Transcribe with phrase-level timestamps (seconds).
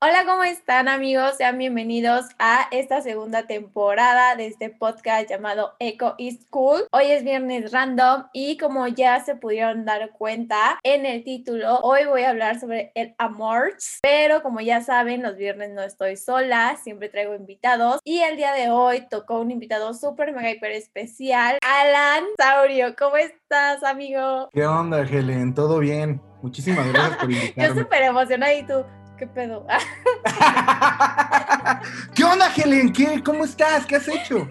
[0.00, 1.38] Hola, ¿cómo están amigos?
[1.38, 6.82] Sean bienvenidos a esta segunda temporada de este podcast llamado Eco is Cool.
[6.92, 12.04] Hoy es viernes random y como ya se pudieron dar cuenta en el título, hoy
[12.06, 16.78] voy a hablar sobre el amor, pero como ya saben, los viernes no estoy sola,
[16.80, 21.58] siempre traigo invitados y el día de hoy tocó un invitado súper mega hiper especial,
[21.60, 22.94] Alan Saurio.
[22.96, 24.48] ¿Cómo estás, amigo?
[24.52, 25.54] ¿Qué onda, Helen?
[25.54, 26.20] ¿Todo bien?
[26.40, 27.74] Muchísimas gracias por invitarme.
[27.74, 28.84] Yo súper emocionada y tú,
[29.18, 29.66] ¿Qué pedo?
[32.14, 32.92] ¿Qué onda, Helen?
[32.92, 33.22] ¿Qué?
[33.24, 33.84] ¿Cómo estás?
[33.84, 34.48] ¿Qué has hecho?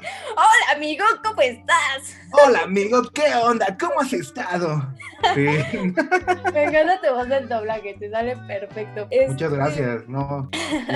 [0.00, 2.16] Hola, amigo, ¿cómo estás?
[2.32, 3.76] Hola, amigo, ¿qué onda?
[3.78, 4.82] ¿Cómo has estado?
[5.34, 5.46] Sí.
[6.54, 9.08] Me encanta tu voz del doblaje, te sale perfecto.
[9.28, 10.48] Muchas gracias, no.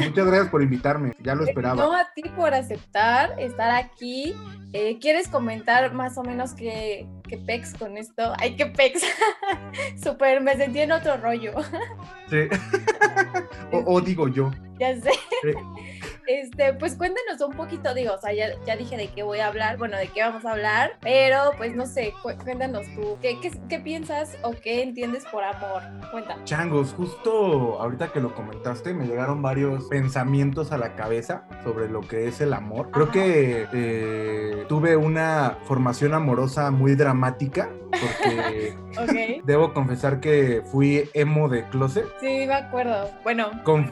[0.03, 1.75] Muchas gracias por invitarme, ya lo esperaba.
[1.75, 4.35] No a ti por aceptar estar aquí.
[4.73, 8.33] Eh, ¿Quieres comentar más o menos qué, qué pex con esto?
[8.39, 9.03] Ay, qué pex.
[10.03, 11.53] Súper, me sentí en otro rollo.
[12.31, 12.49] Sí.
[13.73, 14.51] o, digo yo.
[14.79, 15.11] Ya sé.
[16.27, 19.49] Este, pues cuéntanos un poquito, digo, o sea, ya, ya, dije de qué voy a
[19.49, 23.79] hablar, bueno, de qué vamos a hablar, pero pues no sé, cuéntanos tú, ¿qué, qué,
[23.81, 25.83] piensas o qué entiendes por amor?
[26.11, 26.45] Cuéntanos.
[26.45, 32.01] Changos, justo ahorita que lo comentaste, me llegaron varios pensamientos a la cabeza sobre lo
[32.01, 32.91] que es el amor.
[32.91, 41.49] Creo que eh, tuve una formación amorosa muy dramática, porque debo confesar que fui emo
[41.49, 42.07] de closet.
[42.21, 43.11] Sí, me acuerdo.
[43.23, 43.51] Bueno.
[43.65, 43.91] Con...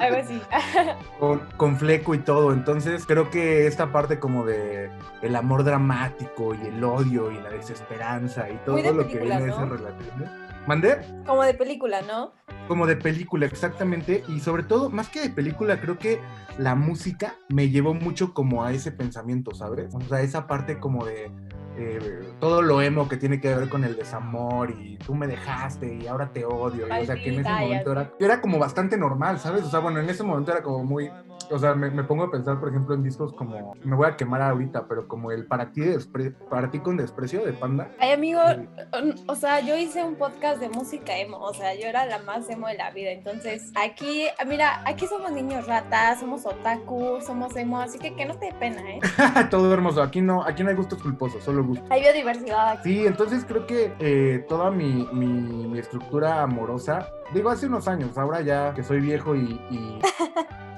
[0.00, 0.40] Algo así.
[1.56, 2.52] con, fleco y todo.
[2.52, 4.90] Entonces creo que esta parte como de
[5.22, 9.50] el amor dramático y el odio y la desesperanza y todo lo que viene de
[9.50, 10.42] esa relación.
[10.66, 11.00] ¿Mandé?
[11.26, 12.32] Como de película, ¿no?
[12.68, 14.22] Como de película, exactamente.
[14.28, 16.20] Y sobre todo, más que de película, creo que
[16.58, 19.92] la música me llevó mucho como a ese pensamiento, ¿sabes?
[19.94, 21.32] O sea, esa parte como de
[21.76, 25.96] eh, todo lo emo que tiene que ver con el desamor y tú me dejaste
[25.96, 26.84] y ahora te odio.
[26.84, 29.64] o sea, que en ese momento era, era como bastante normal, ¿sabes?
[29.64, 31.10] O sea, bueno, en ese momento era como muy,
[31.50, 34.42] o sea, me, pongo a pensar, por ejemplo, en discos como, me voy a quemar
[34.42, 35.82] ahorita, pero como el Para ti,
[36.48, 37.90] para ti con desprecio de Panda.
[37.98, 38.40] Ay, amigo,
[39.26, 42.48] o sea, yo hice un podcast de música emo, o sea, yo era la más
[42.48, 47.80] emo de la vida, entonces aquí, mira, aquí somos niños ratas, somos otaku, somos emo,
[47.80, 49.00] así que que no te dé pena, ¿eh?
[49.50, 51.90] Todo hermoso, aquí no, aquí no hay gustos culposos, solo gustos.
[51.90, 52.94] Hay biodiversidad aquí.
[52.94, 58.40] Sí, entonces creo que eh, toda mi, mi, estructura amorosa, digo, hace unos años, ahora
[58.40, 60.00] ya que soy viejo y, y,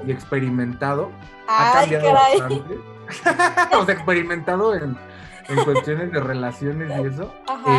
[0.10, 1.10] experimentado,
[1.48, 2.78] ha cambiado bastante.
[3.76, 4.96] o sea, experimentado en
[5.48, 7.32] en cuestiones de relaciones y eso,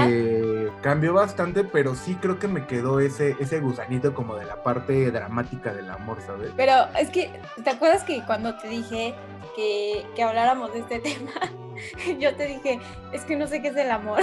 [0.07, 4.61] eh, cambió bastante, pero sí creo que me quedó ese, ese gusanito como de la
[4.61, 6.51] parte dramática del amor, ¿sabes?
[6.55, 7.31] Pero es que,
[7.63, 9.15] ¿te acuerdas que cuando te dije
[9.55, 11.31] que, que habláramos de este tema,
[12.19, 12.79] yo te dije,
[13.11, 14.21] es que no sé qué es el amor?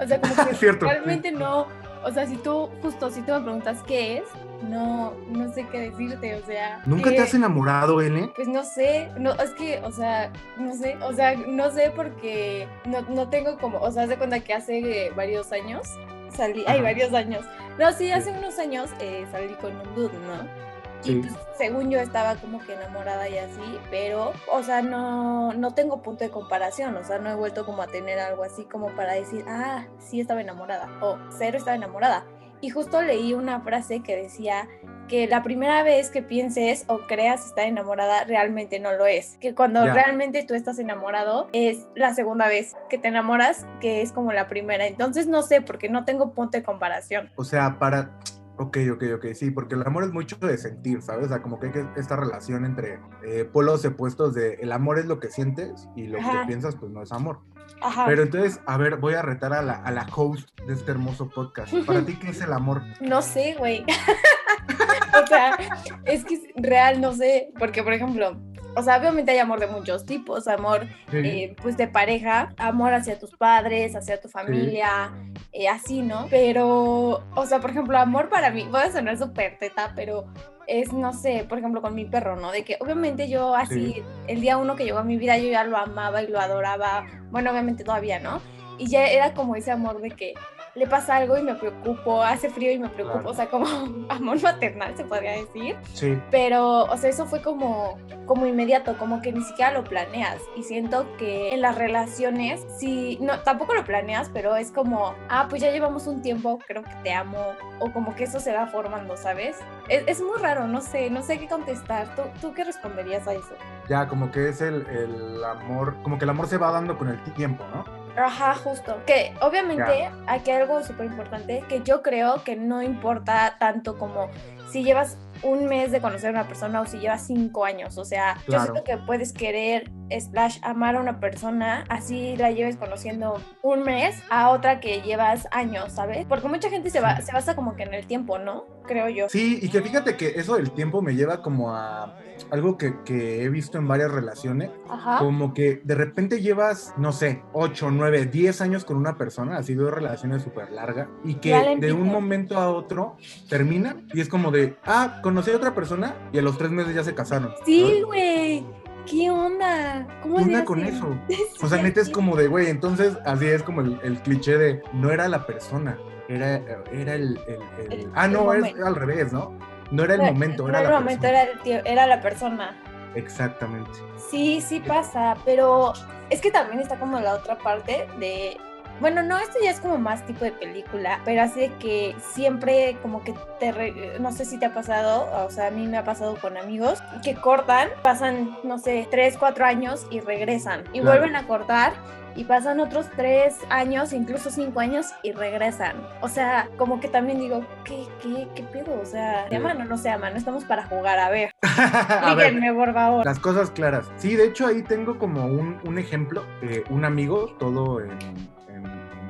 [0.00, 1.66] o sea, como que realmente no
[2.06, 4.24] o sea, si tú, justo si tú me preguntas qué es,
[4.68, 6.80] no, no sé qué decirte, o sea.
[6.86, 8.32] ¿Nunca te has enamorado, Ellen?
[8.36, 12.68] Pues no sé, no, es que, o sea, no sé, o sea, no sé porque
[12.84, 15.88] no, no tengo como, o sea, haz de cuenta que hace varios años
[16.30, 17.44] salí, hay varios años.
[17.76, 20.65] No, sí, hace unos años eh, salí con un dude, ¿no?
[21.06, 25.74] Y pues, según yo estaba como que enamorada y así, pero, o sea, no, no
[25.74, 28.94] tengo punto de comparación, o sea, no he vuelto como a tener algo así como
[28.94, 32.24] para decir, ah, sí estaba enamorada, o cero estaba enamorada.
[32.60, 34.66] Y justo leí una frase que decía
[35.08, 39.36] que la primera vez que pienses o creas estar enamorada realmente no lo es.
[39.40, 44.12] Que cuando realmente tú estás enamorado es la segunda vez que te enamoras que es
[44.12, 44.86] como la primera.
[44.86, 47.30] Entonces no sé porque no tengo punto de comparación.
[47.36, 48.10] O sea, para
[48.58, 51.26] Ok, ok, ok, sí, porque el amor es mucho de sentir, ¿sabes?
[51.26, 54.98] O sea, como que hay que esta relación entre eh, polos opuestos de el amor
[54.98, 57.40] es lo que sientes y lo que piensas, pues no es amor.
[57.82, 58.06] Ajá.
[58.06, 61.28] Pero entonces, a ver, voy a retar a la, a la host de este hermoso
[61.28, 61.74] podcast.
[61.84, 62.82] ¿Para ti qué es el amor?
[63.00, 63.84] No sé, güey.
[65.22, 65.56] o sea,
[66.04, 68.40] es que es real, no sé, porque por ejemplo,
[68.76, 73.18] o sea, obviamente hay amor de muchos tipos, amor eh, pues de pareja, amor hacia
[73.18, 75.12] tus padres, hacia tu familia,
[75.52, 76.26] eh, así, ¿no?
[76.28, 80.26] Pero, o sea, por ejemplo, amor para mí, voy a sonar súper teta, pero
[80.66, 82.52] es, no sé, por ejemplo, con mi perro, ¿no?
[82.52, 85.64] De que obviamente yo así, el día uno que llegó a mi vida, yo ya
[85.64, 88.42] lo amaba y lo adoraba, bueno, obviamente todavía, ¿no?
[88.78, 90.34] Y ya era como ese amor de que
[90.76, 93.66] le pasa algo y me preocupo, hace frío y me preocupo, o sea, como
[94.10, 95.76] amor maternal se podría decir.
[95.94, 96.18] Sí.
[96.30, 100.38] Pero, o sea, eso fue como, como inmediato, como que ni siquiera lo planeas.
[100.54, 105.46] Y siento que en las relaciones, si, no, tampoco lo planeas, pero es como, ah,
[105.48, 108.66] pues ya llevamos un tiempo, creo que te amo, o como que eso se va
[108.66, 109.56] formando, ¿sabes?
[109.88, 112.14] Es, es muy raro, no sé, no sé qué contestar.
[112.14, 113.54] ¿Tú, ¿Tú qué responderías a eso?
[113.88, 117.08] Ya, como que es el, el amor, como que el amor se va dando con
[117.08, 118.05] el tiempo, ¿no?
[118.16, 119.02] Ajá, justo.
[119.06, 124.28] Que obviamente aquí hay algo súper importante que yo creo que no importa tanto como
[124.70, 127.98] si llevas un mes de conocer a una persona o si llevas cinco años.
[127.98, 132.76] O sea, yo siento que puedes querer, slash, amar a una persona, así la lleves
[132.76, 136.26] conociendo un mes a otra que llevas años, ¿sabes?
[136.26, 138.64] Porque mucha gente se, va, se basa como que en el tiempo, ¿no?
[138.86, 139.28] Creo yo.
[139.28, 142.16] Sí, y que fíjate que eso del tiempo me lleva como a
[142.50, 144.70] algo que, que he visto en varias relaciones.
[144.88, 145.18] Ajá.
[145.18, 149.74] Como que de repente llevas, no sé, 8, 9, 10 años con una persona, así
[149.74, 153.16] dos relaciones súper largas, y que de un momento a otro
[153.48, 156.94] terminan y es como de, ah, conocí a otra persona y a los tres meses
[156.94, 157.52] ya se casaron.
[157.66, 158.64] Sí, güey.
[159.04, 160.06] ¿Qué onda?
[160.22, 161.14] ¿Cómo ¿Qué onda con eso?
[161.62, 164.82] O sea, neta es como de, güey, entonces así es como el, el, cliché de
[164.94, 165.98] no era la persona,
[166.28, 166.56] era,
[166.90, 168.10] era el, el, el...
[168.14, 169.52] Ah, no, es al revés, ¿no?
[169.90, 171.42] No era el momento, era la momento, persona.
[171.42, 172.82] era, el tío, era la persona.
[173.14, 173.90] Exactamente.
[174.30, 175.92] Sí, sí pasa, pero
[176.30, 178.56] es que también está como la otra parte de
[179.00, 182.96] bueno, no, esto ya es como más tipo de película, pero así de que siempre
[183.02, 185.98] como que te, re, no sé si te ha pasado, o sea, a mí me
[185.98, 191.00] ha pasado con amigos que cortan, pasan, no sé, tres, cuatro años y regresan y
[191.00, 191.18] Claro.
[191.20, 191.92] vuelven a cortar
[192.34, 195.96] y pasan otros tres años, incluso cinco años y regresan.
[196.20, 199.00] O sea, como que también digo, ¿qué, qué, qué pedo?
[199.00, 200.32] O sea, ¿se aman o no se aman?
[200.34, 203.24] No estamos para jugar, a ver, a ver, díganme por favor.
[203.24, 204.06] las cosas claras.
[204.16, 208.10] Sí, de hecho ahí tengo como un, un ejemplo, eh, un amigo, todo en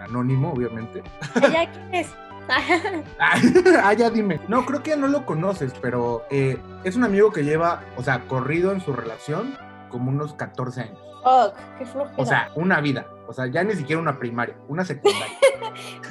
[0.06, 1.02] anónimo, obviamente.
[1.36, 2.14] ¿Ella quién es?
[3.18, 4.40] ah, ya dime.
[4.48, 8.20] No, creo que no lo conoces, pero eh, es un amigo que lleva, o sea,
[8.26, 9.56] corrido en su relación
[9.90, 10.98] como unos 14 años.
[11.22, 12.14] Fuck, qué flojera.
[12.16, 13.06] O sea, una vida.
[13.26, 15.26] O sea, ya ni siquiera una primaria, una secundaria.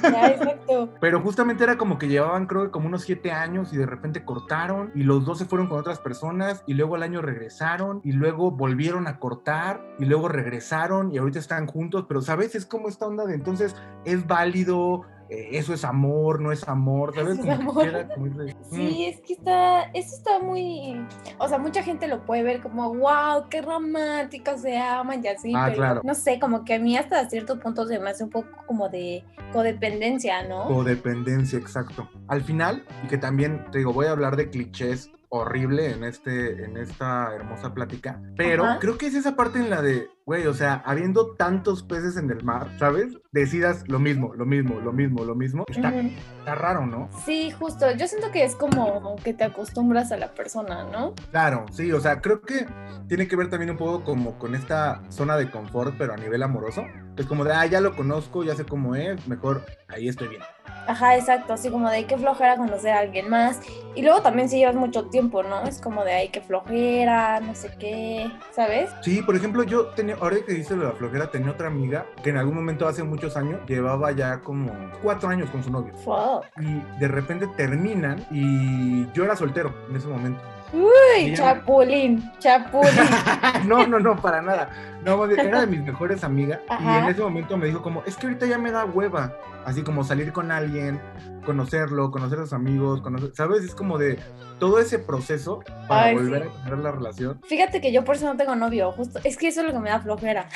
[0.02, 0.90] Ya, exacto.
[1.00, 4.24] Pero justamente era como que llevaban, creo que como unos siete años y de repente
[4.24, 8.12] cortaron y los dos se fueron con otras personas y luego al año regresaron y
[8.12, 12.88] luego volvieron a cortar y luego regresaron y ahorita están juntos, pero sabes, es como
[12.88, 13.74] esta onda de entonces
[14.04, 17.38] es válido, eso es amor, no es amor, ¿sabes?
[17.38, 17.84] Es amor.
[17.84, 21.04] que Sí, es que está, eso está muy,
[21.38, 25.52] o sea, mucha gente lo puede ver como, wow, qué románticos se aman y así,
[25.54, 26.00] Ah, pero claro.
[26.04, 28.88] no sé, como que a mí hasta cierto punto se me hace un poco como
[28.88, 30.64] de codependencia, mm, ¿no?
[30.66, 32.08] Codependencia, exacto.
[32.28, 36.64] Al final, y que también, te digo, voy a hablar de clichés horrible en, este,
[36.64, 38.78] en esta hermosa plática, pero Ajá.
[38.78, 42.28] creo que es esa parte en la de, güey, o sea, habiendo tantos peces en
[42.30, 43.16] el mar, ¿sabes?
[43.30, 45.64] Decidas lo mismo, lo mismo, lo mismo, lo mismo.
[45.68, 47.08] Está, está raro, ¿no?
[47.24, 51.14] Sí, justo, yo siento que es como que te acostumbras a la persona, ¿no?
[51.30, 52.66] Claro, sí, o sea, creo que
[53.06, 56.42] tiene que ver también un poco como con esta zona de confort, pero a nivel
[56.42, 56.84] amoroso.
[57.16, 60.42] Es como de, ah, ya lo conozco, ya sé cómo es, mejor ahí estoy bien.
[60.86, 63.60] Ajá, exacto, así como de qué flojera conocer a alguien más.
[63.94, 65.62] Y luego también si llevas mucho tiempo, ¿no?
[65.62, 68.90] Es como de ay, qué flojera, no sé qué, ¿sabes?
[69.02, 72.06] Sí, por ejemplo, yo tenía, ahora que dices lo de la flojera, tenía otra amiga
[72.22, 74.72] que en algún momento hace muchos años llevaba ya como
[75.02, 75.94] cuatro años con su novio.
[76.04, 76.44] Fuck.
[76.60, 80.40] Y de repente terminan y yo era soltero en ese momento.
[80.72, 82.90] Uy, chapulín, chapulín.
[83.66, 84.68] no, no, no, para nada.
[85.04, 88.26] No, era de mis mejores amigas y en ese momento me dijo como, es que
[88.26, 89.32] ahorita ya me da hueva,
[89.64, 91.00] así como salir con alguien,
[91.46, 93.64] conocerlo, conocer a sus amigos, conocer, ¿sabes?
[93.64, 94.18] Es como de
[94.58, 96.48] todo ese proceso para Ay, volver sí.
[96.48, 97.40] a tener la relación.
[97.46, 99.78] Fíjate que yo por eso no tengo novio, justo, es que eso es lo que
[99.78, 100.48] me da flojera.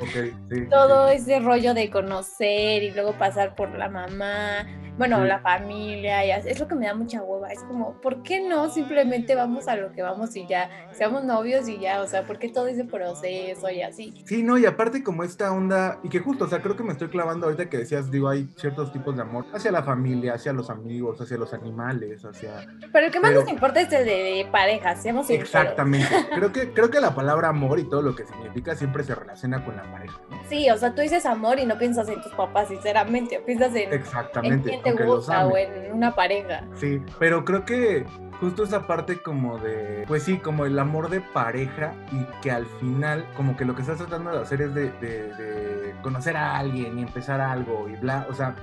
[0.00, 1.16] Ok, sí, sí, Todo sí.
[1.16, 4.66] ese rollo de conocer y luego pasar por la mamá,
[4.98, 7.52] bueno, la familia, y así, es lo que me da mucha hueva.
[7.52, 11.68] Es como, ¿por qué no simplemente vamos a lo que vamos y ya, seamos novios
[11.68, 12.00] y ya?
[12.00, 14.14] O sea, ¿por qué todo ese proceso y así?
[14.24, 16.92] Sí, no, y aparte como esta onda, y que justo, o sea, creo que me
[16.92, 20.52] estoy clavando ahorita que decías, digo, hay ciertos tipos de amor hacia la familia, hacia
[20.52, 22.66] los amigos, hacia los animales, hacia...
[22.92, 25.28] Pero el que más Pero- nos importa es el de, pareja, seamos.
[25.30, 26.08] Exactamente.
[26.34, 29.64] Creo que, creo que la palabra amor y todo lo que significa siempre se relaciona
[29.64, 30.36] con la pareja, ¿no?
[30.48, 33.88] Sí, o sea, tú dices amor y no piensas en tus papás, sinceramente, piensas en,
[33.88, 34.70] en Exactamente.
[34.82, 36.64] quién te gusta o en una pareja.
[36.74, 38.04] Sí, pero creo que
[38.40, 42.66] justo esa parte como de, pues sí, como el amor de pareja y que al
[42.66, 46.56] final como que lo que estás tratando de hacer es de, de- de conocer a
[46.58, 48.54] alguien y empezar algo y bla, o sea,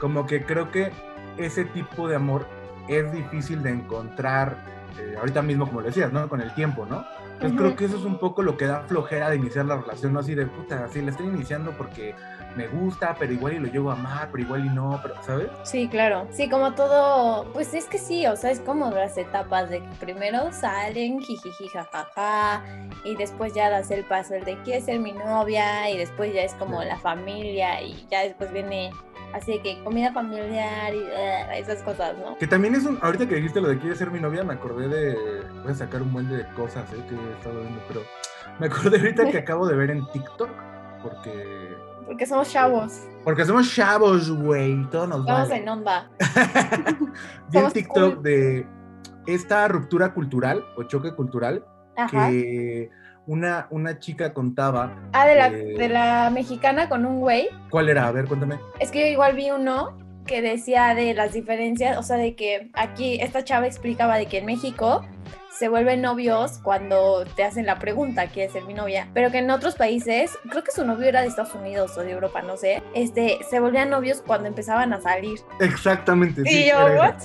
[0.00, 0.90] como que creo que
[1.36, 2.46] ese tipo de amor
[2.88, 4.56] es difícil de encontrar
[4.98, 6.28] eh, ahorita mismo como lo decías, ¿no?
[6.28, 7.04] Con el tiempo, ¿no?
[7.34, 7.56] Entonces Ujú.
[7.58, 10.20] creo que eso es un poco lo que da flojera de iniciar la relación, ¿no?
[10.20, 12.14] Así de puta, así la estoy iniciando porque
[12.54, 15.48] me gusta, pero igual y lo llevo a amar, pero igual y no, pero, ¿sabes?
[15.62, 16.26] Sí, claro.
[16.32, 19.88] Sí, como todo, pues es que sí, o sea, es como las etapas de que
[20.00, 22.62] primero salen, jijiji, jajaja,
[23.04, 26.42] y después ya das el paso el de quiere ser mi novia, y después ya
[26.42, 26.88] es como Sí.
[26.88, 28.90] la familia, y ya después viene
[29.32, 32.36] así de que comida familiar y uh, esas cosas, ¿no?
[32.38, 32.98] Que también es un.
[33.02, 35.42] Ahorita que dijiste lo de quiere ser mi novia, me acordé de.
[35.62, 38.02] Voy a sacar un buen de cosas eh, que he estado viendo, pero
[38.58, 40.50] me acordé ahorita que acabo de ver en TikTok,
[41.02, 41.76] porque.
[42.06, 45.62] Porque somos chavos, Porque somos chavos, güey, y todo nos estamos vale.
[45.62, 46.10] en onda.
[47.50, 48.22] Vi en TikTok cool.
[48.22, 48.66] de
[49.26, 51.64] esta ruptura cultural o choque cultural
[51.96, 52.30] Ajá.
[52.30, 52.90] que
[53.30, 54.92] una, una chica contaba.
[55.12, 57.48] Ah, de la, eh, de la mexicana con un güey.
[57.70, 58.08] ¿Cuál era?
[58.08, 58.58] A ver, cuéntame.
[58.80, 59.96] Es que yo igual vi uno
[60.26, 64.38] que decía de las diferencias, o sea, de que aquí esta chava explicaba de que
[64.38, 65.04] en México
[65.60, 69.08] se vuelven novios cuando te hacen la pregunta, ¿quieres ser mi novia?
[69.12, 72.12] Pero que en otros países, creo que su novio era de Estados Unidos o de
[72.12, 75.38] Europa, no sé, este, se volvían novios cuando empezaban a salir.
[75.58, 76.42] Exactamente.
[76.46, 77.16] Y yo, ¿what?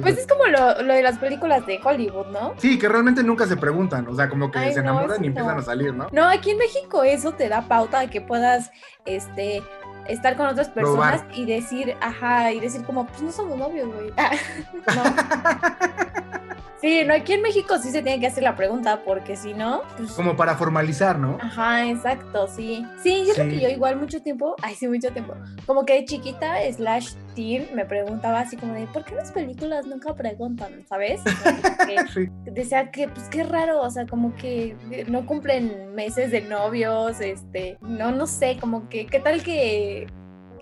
[0.00, 2.54] Pues es como lo, lo de las películas de Hollywood, ¿no?
[2.56, 5.56] Sí, que realmente nunca se preguntan, o sea, como que Ay, se enamoran y empiezan
[5.56, 5.60] no.
[5.60, 6.06] a salir, ¿no?
[6.12, 8.70] No, aquí en México eso te da pauta de que puedas,
[9.04, 9.62] este,
[10.08, 11.38] estar con otras personas Probar.
[11.38, 14.12] y decir, ajá, y decir como, pues no somos novios, güey.
[14.16, 14.32] Ah,
[14.94, 15.02] no.
[16.82, 19.82] Sí, no, aquí en México sí se tiene que hacer la pregunta porque si no,
[19.96, 20.10] pues...
[20.14, 21.38] Como para formalizar, ¿no?
[21.40, 22.84] Ajá, exacto, sí.
[23.00, 26.06] Sí, yo creo que yo igual mucho tiempo, ay, sí, mucho tiempo, como que de
[26.06, 31.20] chiquita slash teen me preguntaba así como de, ¿por qué las películas nunca preguntan, sabes?
[32.12, 32.28] Sí.
[32.44, 34.76] decía que pues qué raro, o sea, como que
[35.08, 40.06] no cumplen meses de novios, este, no, no sé, como que, ¿qué tal que,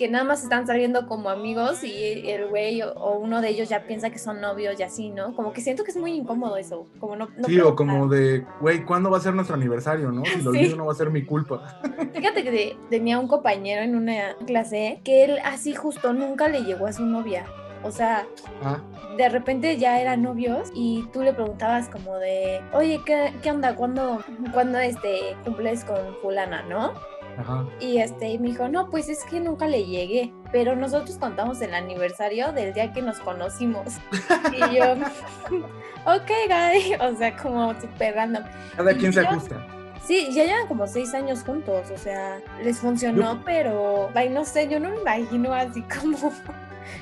[0.00, 3.68] que nada más están saliendo como amigos y el güey o, o uno de ellos
[3.68, 5.36] ya piensa que son novios y así, ¿no?
[5.36, 7.28] Como que siento que es muy incómodo eso, como no...
[7.36, 10.24] no Sí, o como de, güey, ¿cuándo va a ser nuestro aniversario, no?
[10.24, 10.58] Si lo Sí.
[10.58, 11.80] olvido no va a ser mi culpa.
[12.14, 16.62] Fíjate que de- tenía un compañero en una clase que él así justo nunca le
[16.62, 17.44] llegó a su novia.
[17.82, 18.26] O sea,
[18.62, 18.78] Ah,
[19.18, 23.74] de repente ya eran novios y tú le preguntabas como de, oye, ¿qué, qué onda?
[23.76, 24.22] ¿Cuándo,
[24.54, 26.92] cuándo este, cumples con fulana, no?
[27.40, 27.64] Ajá.
[27.80, 31.60] Y este, y me dijo, no, pues es que nunca le llegué, pero nosotros contamos
[31.62, 33.94] el aniversario del día que nos conocimos.
[34.52, 34.92] y yo,
[36.06, 38.44] ok, guy, o sea, como súper random.
[38.76, 39.66] Cada quien se ajusta.
[40.04, 44.44] Sí, ya llevan como seis años juntos, o sea, les funcionó, Yo- pero, ay, no
[44.44, 46.16] sé, yo no me imagino así como,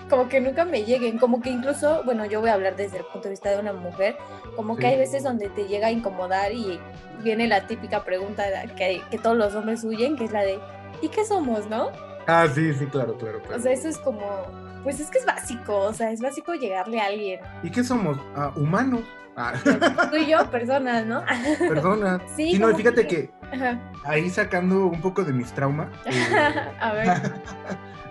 [0.09, 3.05] como que nunca me lleguen, como que incluso, bueno, yo voy a hablar desde el
[3.05, 4.17] punto de vista de una mujer,
[4.57, 4.89] como que Sí.
[4.89, 6.81] hay veces donde te llega a incomodar y
[7.23, 8.45] viene la típica pregunta
[8.77, 10.59] que, que todos los hombres huyen, que es la de,
[11.03, 11.91] ¿y qué somos, no?
[12.27, 13.57] Ah, sí, sí, claro, claro, claro.
[13.57, 14.21] O sea, eso es como,
[14.83, 18.19] pues es que es básico, o sea, es básico llegarle a alguien, ¿Y qué somos?
[18.37, 19.01] Ah, humanos.
[19.41, 19.53] Ah,
[20.11, 21.23] tú y yo, personas, ¿no?
[21.61, 22.21] perdona.
[22.37, 23.31] Sí, Sí, no, fíjate que-
[24.05, 26.11] ahí sacando un poco de mis traumas, eh,
[26.81, 27.09] a ver,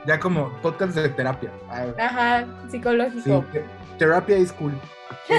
[0.08, 1.52] ya como podcast de terapia.
[1.70, 3.46] Ah, ajá, sí, psicológico.
[3.52, 3.64] te-
[4.00, 4.74] terapia es cool.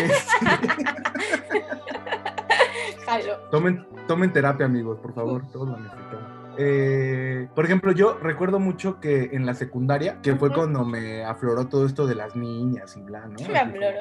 [3.07, 3.39] Jalo.
[3.51, 6.29] tomen, tomen terapia, amigos, por favor, todos lo necesitamos.
[6.61, 11.69] Eh, por ejemplo, yo recuerdo mucho que en la secundaria, que fue cuando me afloró
[11.69, 13.37] todo esto de las niñas y bla, ¿no?
[13.49, 13.99] Me afloró.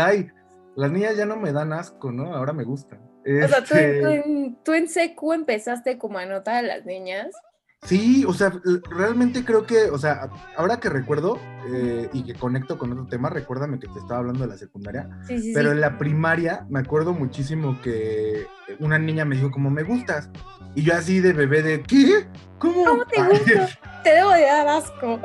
[0.00, 0.28] ay,
[0.74, 2.34] las niñas ya no me dan asco, ¿no?
[2.34, 2.98] Ahora me gustan.
[2.98, 6.84] O sea, tú, Este, tú en, tú en secu empezaste como a notar a las
[6.86, 7.28] niñas.
[7.84, 8.50] Sí, o sea,
[8.90, 11.38] realmente creo que, o sea, ahora que recuerdo
[11.70, 15.08] eh, y que conecto con otro tema, recuérdame que te estaba hablando de la secundaria,
[15.26, 15.74] Sí, sí, pero sí.
[15.74, 18.46] en la primaria me acuerdo muchísimo que
[18.78, 20.30] una niña me dijo como, me gustas.
[20.74, 22.26] Y yo así de bebé de, ¿qué?
[22.58, 22.84] ¿Cómo?
[22.84, 23.52] ¿Cómo te gusto?
[24.02, 25.20] Te debo de dar asco.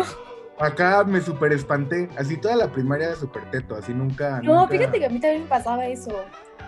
[0.60, 4.42] Acá me super espanté, así toda la primaria súper teto, así nunca...
[4.44, 6.24] No, nunca- fíjate que a mí también me pasaba eso.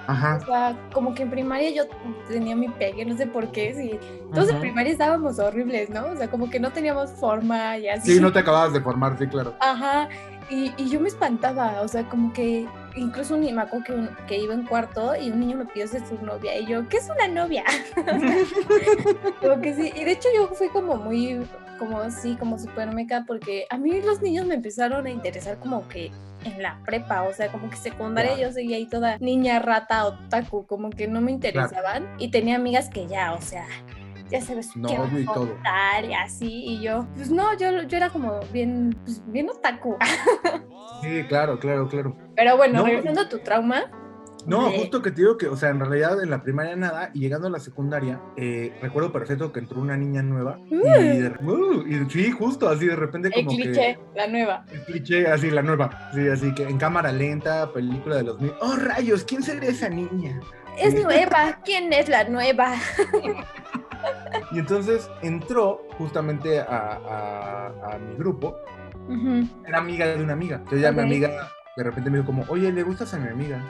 [0.08, 0.40] Ajá.
[0.42, 1.84] O sea, como que en primaria yo
[2.28, 3.74] tenía mi pegue, no sé por qué.
[3.76, 4.00] Sí.
[4.34, 6.08] Todos en primaria estábamos horribles, ¿no?
[6.08, 8.14] O sea, como que no teníamos forma y así.
[8.16, 9.54] Sí, no te acababas de formar, sí, claro.
[9.60, 10.10] Ajá,
[10.50, 14.10] y, y yo me espantaba, o sea, como que incluso un, me acuerdo que, un-
[14.28, 16.98] que iba en cuarto y un niño me pidió ser su novia y yo, ¿qué
[16.98, 17.64] es una novia?
[19.40, 21.42] como que sí, y de hecho yo fui como muy,
[21.82, 25.88] como así, como súper meca porque a mí los niños me empezaron a interesar como
[25.88, 26.12] que
[26.46, 30.68] en la prepa, o sea, como que secundaria yo seguía ahí toda niña rata otaku,
[30.68, 33.66] como que no me interesaban y tenía amigas que ya, o sea,
[34.30, 35.56] ya sabes qué y todo.
[35.56, 39.98] contar y así, y yo, pues no, yo, yo era como bien, pues bien otaku.
[41.02, 42.16] Sí, claro, claro, claro.
[42.36, 43.86] Pero bueno, No, regresando a tu trauma,
[44.46, 47.12] No, de- justo que te digo que, o sea, en realidad en la primaria nada,
[47.14, 51.30] y llegando a la secundaria, eh, recuerdo perfecto que entró una niña nueva, y, de-
[51.44, 54.66] uh, y sí, justo, así de repente el como cliché, la nueva.
[54.72, 58.54] El cliché, así, la nueva, sí, así que en cámara lenta, película de los mil...
[58.62, 59.24] ¡Oh, rayos!
[59.24, 60.40] ¿Quién será esa niña?
[60.78, 61.04] Es Sí.
[61.04, 62.74] nueva, ¿quién es la nueva?
[64.52, 68.56] Y entonces entró justamente a, a- a mi grupo,
[69.68, 72.72] era amiga de una amiga, entonces ya mi amiga de repente me dijo como, oye,
[72.72, 73.62] ¿le gustas a mi amiga?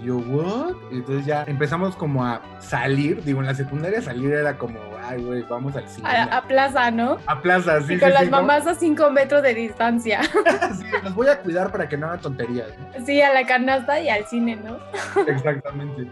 [0.00, 0.74] Y yo, ¿what?
[0.90, 5.22] Y entonces ya empezamos como a salir, digo, en la secundaria salir era como, ay,
[5.22, 6.08] güey, vamos al cine.
[6.08, 7.18] A, a plaza, ¿no?
[7.26, 8.36] A plaza, sí, y con sí, las sí, ¿no?
[8.38, 10.20] mamás a cinco metros de distancia.
[10.78, 12.68] Sí, los voy a cuidar para que no hagan tonterías.
[12.78, 13.06] ¿no?
[13.06, 14.78] Sí, a la canasta y al cine, ¿no?
[15.26, 16.08] Exactamente.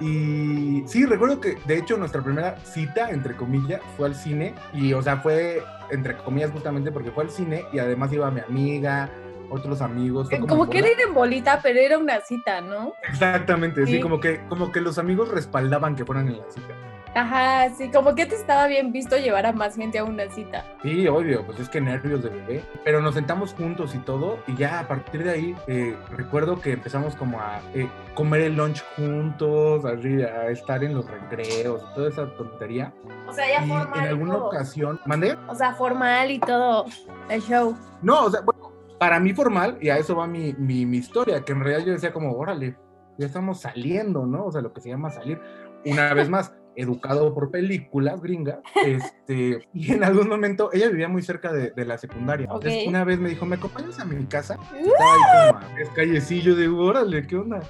[0.00, 4.54] Y sí, recuerdo que de hecho nuestra primera cita, entre comillas, fue al cine.
[4.72, 8.40] Y, o sea, fue entre comillas justamente porque fue al cine y además iba mi
[8.40, 9.08] amiga,
[9.50, 10.28] otros amigos.
[10.28, 10.90] fue Como, que bola.
[10.90, 12.94] era ir en bolita, pero era una cita, ¿no?
[13.08, 13.92] Exactamente, sí.
[13.94, 14.00] Sí.
[14.00, 16.74] como que, como que los amigos respaldaban que fueran en la cita.
[17.14, 20.66] Ajá, sí, como que te estaba bien visto llevar a más gente a una cita.
[20.82, 22.64] Sí, obvio, pues es que nervios de bebé.
[22.84, 26.72] Pero nos sentamos juntos y todo, y ya a partir de ahí, eh, recuerdo que
[26.72, 32.10] empezamos como a eh, comer el lunch juntos, así, a estar en los recreos, toda
[32.10, 32.92] esa tontería.
[33.26, 33.98] O sea, ya Y formal.
[33.98, 34.46] en alguna todo.
[34.48, 35.38] ocasión, ¿mandé?
[35.48, 36.84] O sea, formal y todo
[37.30, 37.74] el show.
[38.02, 38.65] No, o sea, bueno,
[38.98, 41.92] para mí formal, y a eso va mi, mi, mi historia, que en realidad yo
[41.92, 42.76] decía como, órale,
[43.18, 44.46] ya estamos saliendo, ¿no?
[44.46, 45.40] O sea, lo que se llama salir.
[45.84, 51.22] Una vez más, educado por películas gringas, este, y en algún momento, ella vivía muy
[51.22, 52.44] cerca de, de la secundaria.
[52.44, 54.58] Entonces, una vez me dijo, ¿me acompañas a mi casa?
[54.74, 57.60] Estaba ahí como a es callecillo de, órale, ¿qué onda?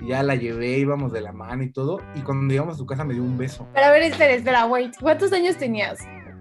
[0.00, 2.86] Y ya la llevé, íbamos de la mano y todo, y cuando llegamos a su
[2.86, 3.68] casa me dio un beso.
[3.74, 4.94] Pero a ver, espera, espera, wait.
[5.00, 5.98] ¿Cuántos años tenías?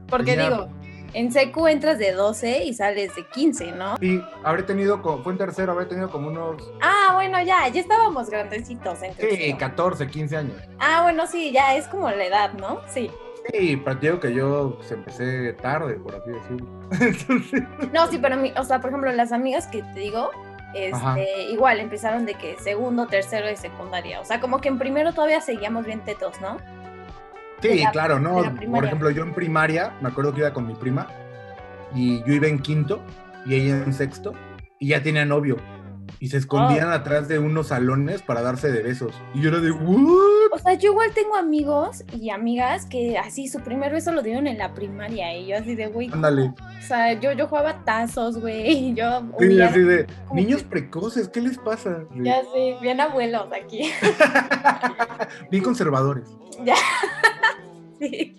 [0.08, 0.70] Porque Tenía- digo,
[1.14, 3.96] en secu entras de 12 y sales de 15, ¿no?
[4.02, 7.82] Y habré tenido, como, fue en tercero, habré tenido como unos, Ah, bueno, ya, ya
[7.82, 9.58] estábamos grandecitos en sí, tercero.
[9.58, 10.56] 14, 15 años.
[10.80, 12.82] Ah, bueno, sí, ya es como la edad, ¿no?
[12.88, 13.10] Sí.
[13.52, 16.68] Sí, digo que yo pues, empecé tarde, por así decirlo.
[16.92, 20.32] Entonces, No, sí, pero mí, o sea, por ejemplo, las amigas que te digo,
[20.74, 24.22] este, igual empezaron de que segundo, tercero de secundaria.
[24.22, 26.58] O sea, como que en primero todavía seguíamos bien tetos, ¿no?
[27.72, 28.36] Sí, la- claro, ¿no?
[28.72, 31.08] Por ejemplo, yo en primaria, me acuerdo que iba con mi prima
[31.96, 33.02] y yo iba en quinto
[33.46, 34.34] y ella en sexto
[34.80, 35.58] y ya tenía novio.
[36.20, 36.94] Y se escondían Oh.
[36.94, 39.14] atrás de unos salones para darse de besos.
[39.34, 40.52] Y yo era de, ¿what?
[40.54, 44.48] O sea, yo igual tengo amigos y amigas que así su primer beso lo dieron
[44.48, 46.10] en la primaria y yo así de, güey.
[46.14, 46.54] Ándale.
[46.80, 51.28] O sea, yo, yo jugaba tazos, güey, y yo Sí, así de, niños que- precoces,
[51.30, 52.04] ¿qué les pasa?
[52.16, 53.90] Ya sé, bien abuelos aquí.
[55.52, 56.26] Bien conservadores.
[56.66, 56.76] ya.
[58.00, 58.36] sí.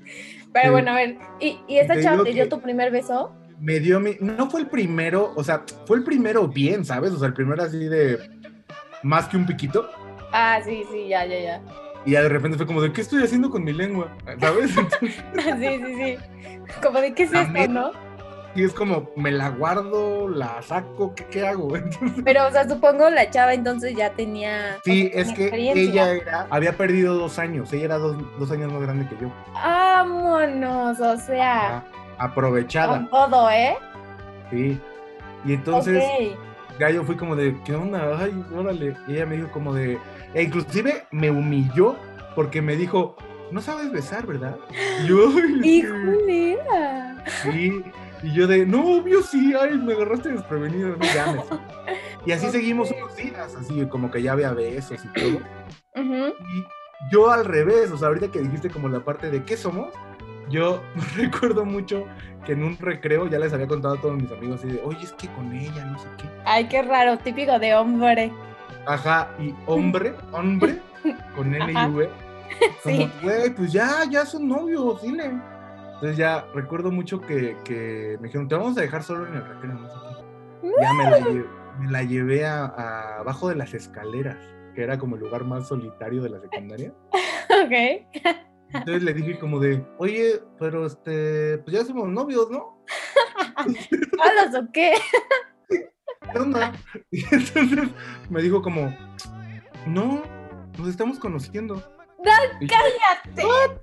[0.52, 0.70] Pero Sí.
[0.70, 3.32] bueno, a ver, ¿y, y esta chava te dio que- tu primer beso?
[3.64, 4.16] Me dio mi.
[4.20, 7.12] No fue el primero, o sea, fue el primero bien, ¿sabes?
[7.12, 8.18] O sea, el primero así de.
[9.02, 9.88] Más que un piquito.
[10.32, 11.62] Ah, sí, sí, ya, ya, ya.
[12.06, 14.14] Y ya de repente fue como de, ¿qué estoy haciendo con mi lengua?
[14.38, 14.76] ¿Sabes?
[14.76, 15.14] Entonces,
[15.58, 16.58] sí, sí, sí.
[16.82, 17.92] Como de qué es esto, ¿no?
[18.56, 20.28] y es como, ¿me la guardo?
[20.28, 21.12] ¿La saco?
[21.14, 21.76] ¿Qué, qué hago?
[21.76, 24.78] Entonces, Pero, o sea, supongo la chava entonces ya tenía.
[24.84, 27.72] sí, es que ella era, había perdido dos años.
[27.72, 29.32] Ella era dos, dos años más grande que yo.
[29.54, 31.84] Vámonos, o sea, Ah,
[32.18, 33.76] aprovechada, con todo, ¿eh?
[34.50, 34.80] sí.
[35.44, 36.78] Y entonces, ok.
[36.80, 38.18] ya yo fui como de, ¿qué onda?
[38.18, 38.96] Ay, órale.
[39.06, 39.98] Y ella me dijo como de,
[40.32, 41.96] e inclusive me humilló
[42.34, 43.16] porque me dijo,
[43.50, 44.56] no sabes besar, ¿verdad?
[45.02, 46.58] Y yo, "Ay, es que- Híjole.
[47.42, 47.82] Sí,
[48.22, 51.44] y yo de, no, obvio sí, ay, me agarraste desprevenido, no llames.
[52.26, 55.40] Y así seguimos unos días, así como que ya había besos y todo.
[55.94, 56.64] Y
[57.12, 59.88] yo al revés, o sea, ahorita que dijiste como la parte de qué somos,
[60.50, 60.82] yo
[61.16, 62.04] recuerdo mucho
[62.44, 65.02] que en un recreo ya les había contado a todos mis amigos así de, oye,
[65.02, 66.24] es que con ella, no sé qué.
[66.44, 68.32] Ay, qué raro, típico de hombre.
[68.86, 70.78] Ajá, y hombre, hombre,
[71.34, 72.08] con N y V,
[72.82, 73.10] como, Sí.
[73.22, 75.32] güey, pues ya, ya son novios, dile.
[75.94, 79.46] Entonces ya recuerdo mucho que, que me dijeron, te vamos a dejar solo en el
[79.46, 79.96] recreo, no sé
[80.62, 80.70] qué.
[80.82, 81.46] Ya me la, lle-
[81.78, 84.36] me la llevé a, a- abajo de las escaleras,
[84.74, 86.92] que era como el lugar más solitario de la secundaria.
[87.64, 88.24] Ok.
[88.74, 92.84] Entonces le dije como de, oye, pero este, pues ya somos novios, ¿no?
[93.56, 94.94] ¿Hola o qué?
[96.32, 96.72] ¿Qué onda?
[97.10, 97.88] Y entonces
[98.28, 98.94] me dijo como,
[99.86, 100.22] no,
[100.78, 101.82] nos estamos conociendo.
[102.60, 103.80] Y yo, ¡Cállate!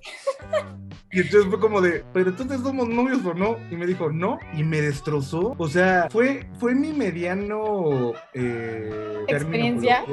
[1.14, 3.58] Y entonces fue como de, pero entonces somos novios o no?
[3.70, 5.56] Y me dijo, no, y me destrozó.
[5.58, 10.06] O sea, fue, fue mi mediano eh, ¿Experiencia?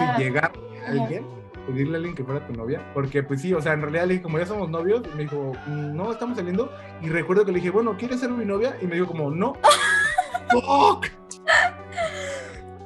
[0.00, 0.16] Ah.
[0.18, 0.52] llegar
[0.86, 1.26] a alguien,
[1.66, 2.80] pedirle a alguien que fuera tu novia.
[2.94, 5.22] Porque pues sí, o sea, en realidad le dije, como ya somos novios, y me
[5.24, 6.72] dijo, "Mm, no, estamos saliendo.
[7.02, 8.76] Y recuerdo que le dije, bueno, ¿quieres ser mi novia?
[8.80, 9.54] Y me dijo como, no.
[10.50, 11.06] ¡Fuck!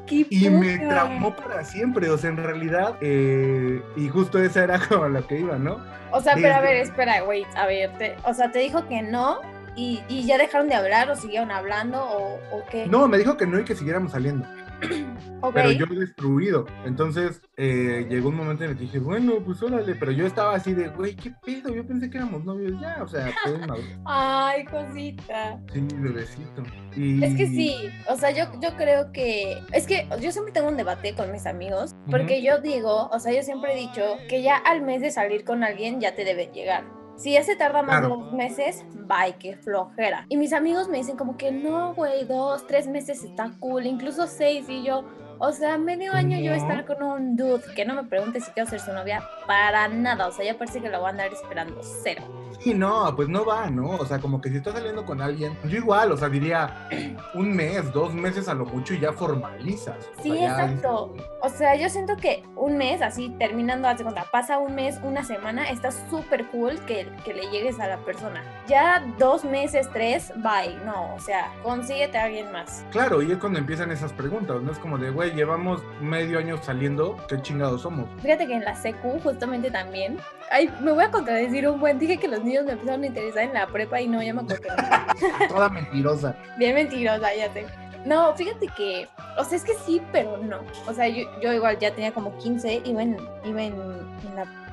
[0.06, 4.78] ¡Qué Y me traumó para siempre, o sea, en realidad, eh, y justo esa era
[4.88, 5.78] como lo que iba, ¿no?
[6.10, 9.02] O sea, pero a ver, espera, wait, a ver, te- o sea, te dijo que
[9.02, 9.40] no
[9.76, 12.86] y, y ya dejaron de hablar o siguieron hablando o, o qué.
[12.86, 14.46] No, me dijo que no y que siguiéramos saliendo.
[15.54, 16.66] Pero yo destruido.
[16.84, 20.54] Entonces eh, llegó un momento en el que dije, bueno, pues órale, pero yo estaba
[20.54, 21.74] así de, güey, ¿qué pedo?
[21.74, 23.32] Yo pensé que éramos novios ya, o sea,
[24.04, 25.60] Ay, cosita.
[25.72, 26.62] sí, bebecito.
[26.96, 27.22] Y...
[27.22, 30.76] Es que sí, o sea, yo, yo creo que, es que yo siempre tengo un
[30.76, 34.56] debate con mis amigos, porque yo digo, o sea, yo siempre he dicho que ya
[34.56, 36.97] al mes de salir con alguien ya te deben llegar.
[37.18, 38.16] Si ya se tarda más Claro.
[38.16, 40.24] de dos meses, bye, qué flojera.
[40.28, 44.26] Y mis amigos me dicen como que no, güey, dos, tres meses está cool, incluso
[44.26, 45.04] seis, y yo,
[45.38, 48.68] o sea, medio año yo estar con un dude que no me pregunte si quiero
[48.68, 51.80] ser su novia, para nada, o sea, ya parece que lo voy a andar esperando,
[52.02, 52.22] cero.
[52.60, 53.90] Sí, no, pues no va, ¿no?
[53.90, 56.88] O sea, como que si estás saliendo con alguien, yo igual, o sea, diría
[57.34, 59.96] un mes, dos meses a lo mucho y ya formalizas.
[60.22, 61.14] Sí, exacto.
[61.40, 65.22] O sea, yo siento que un mes, así terminando, hace cuenta, pasa un mes, una
[65.22, 68.42] semana, está súper cool que, que le llegues a la persona.
[68.66, 70.76] Ya dos meses, tres, bye.
[70.84, 72.84] No, o sea, consíguete a alguien más.
[72.90, 74.72] Claro, y es cuando empiezan esas preguntas, ¿no?
[74.72, 78.08] Es como de, güey, llevamos medio año saliendo, ¿qué chingados somos?
[78.22, 80.18] Fíjate que en la secu, justamente también,
[80.50, 83.44] ay, me voy a contradecir un buen, dije que los niños me empezaron a interesar
[83.44, 84.66] en la prepa y no, ya me acuerdo.
[85.48, 86.36] Toda mentirosa.
[86.58, 87.66] Bien mentirosa, ya sé.
[88.04, 90.60] No, fíjate que, o sea, es que sí, pero no.
[90.86, 94.67] O sea, yo, yo igual ya tenía como 15, iba en, iba en, en la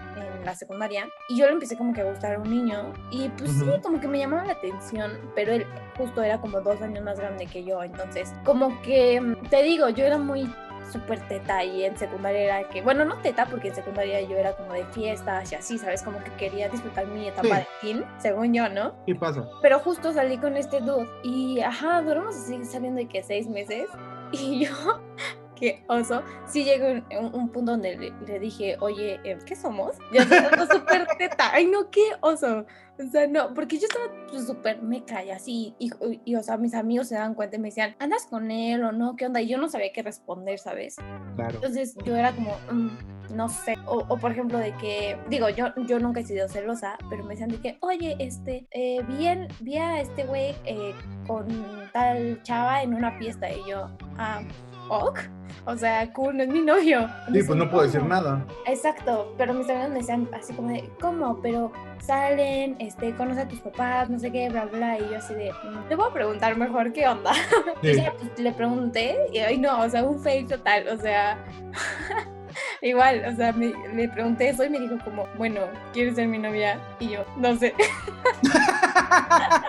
[0.45, 3.51] la secundaria y yo le empecé como que a gustar a un niño y pues
[3.51, 5.65] sí, como que me llamaba la atención, pero él
[5.97, 10.05] justo era como dos años más grande que yo, entonces como que, te digo, yo
[10.05, 10.49] era muy
[10.91, 14.55] súper teta y en secundaria era que, bueno, no teta porque en secundaria yo era
[14.55, 16.03] como de fiestas y así, ¿sabes?
[16.03, 18.93] Como que quería disfrutar mi etapa de teen, según yo, ¿no?
[19.05, 19.47] ¿Qué pasa?
[19.62, 23.89] Pero justo salí con este dude y, ajá, duramos así saliendo de que seis meses
[24.31, 24.71] y yo
[25.56, 26.22] qué oso.
[26.48, 26.88] Sí llegó
[27.20, 29.96] un, un, punto donde le, le dije, oye, eh, ¿qué somos?
[30.12, 30.38] Ya se
[30.74, 31.52] súper teta.
[31.54, 32.65] Ay, no, qué oso.
[32.98, 35.91] O sea, no, porque yo estaba pues, súper meca y así, y,
[36.24, 38.94] y, o sea, mis amigos se dan cuenta y me decían, ¿andas con él o
[38.94, 39.18] no?
[39.18, 39.41] ¿Qué onda?
[39.41, 40.96] Y yo no sabía qué responder, ¿sabes?
[41.36, 41.56] Claro.
[41.56, 43.76] Entonces yo era como, mm, no sé.
[43.86, 47.32] O, o, por ejemplo, de que, digo, yo, yo nunca he sido celosa, pero me
[47.32, 49.28] decían de que, oye, este, eh, vi,
[49.60, 50.96] vi a este güey eh,
[51.28, 51.48] con
[51.91, 54.41] tal chava en una fiesta y yo, ah,
[54.89, 55.19] ok.
[55.67, 57.10] O sea, cool, no es mi novio.
[57.34, 58.45] Sí, pues no puedo decir nada.
[58.67, 61.39] Exacto, pero mis amigos me decían así como de, ¿cómo?
[61.41, 65.34] Pero salen, este, conoce a tus papás, no sé qué, bla, bla, y yo así
[65.34, 67.32] de, mm, te voy a preguntar mejor qué onda.
[67.82, 67.91] Sí.
[67.91, 71.38] Y ya, pues, le pregunté, y ay, no, o sea, un fake total, o sea,
[72.82, 75.62] igual, o sea, me, le pregunté eso y me dijo como, bueno,
[75.93, 76.80] ¿quieres ser mi novia?
[77.00, 77.74] Y yo, no sé.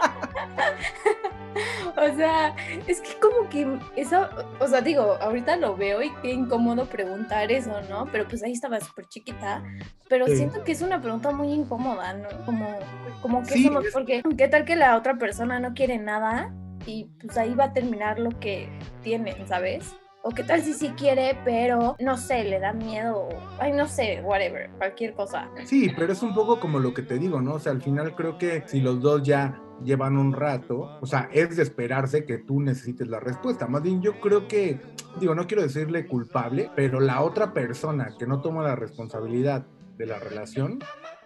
[2.16, 4.26] O sea, es que como que eso,
[4.58, 8.06] o sea, digo, ahorita lo veo y qué incómodo preguntar eso, ¿no?
[8.10, 9.62] Pero pues ahí estaba súper chiquita,
[10.08, 10.36] pero sí.
[10.36, 12.28] siento que es una pregunta muy incómoda, ¿no?
[12.46, 12.74] Como,
[13.20, 16.54] como que Sí, somos, es- porque qué tal que la otra persona no quiere nada
[16.86, 18.66] y pues ahí va a terminar lo que
[19.02, 19.94] tienen, ¿sabes?
[20.28, 23.28] O qué tal si sí quiere, pero no sé, le da miedo,
[23.60, 25.48] ay, no sé, whatever, cualquier cosa.
[25.64, 27.54] Sí, pero es un poco como lo que te digo, ¿no?
[27.54, 31.28] O sea, al final creo que si los dos ya llevan un rato, o sea,
[31.32, 33.68] es de esperarse que tú necesites la respuesta.
[33.68, 34.80] Más bien, yo creo que,
[35.20, 39.64] digo, no quiero decirle culpable, pero la otra persona que no toma la responsabilidad
[39.96, 40.80] de la relación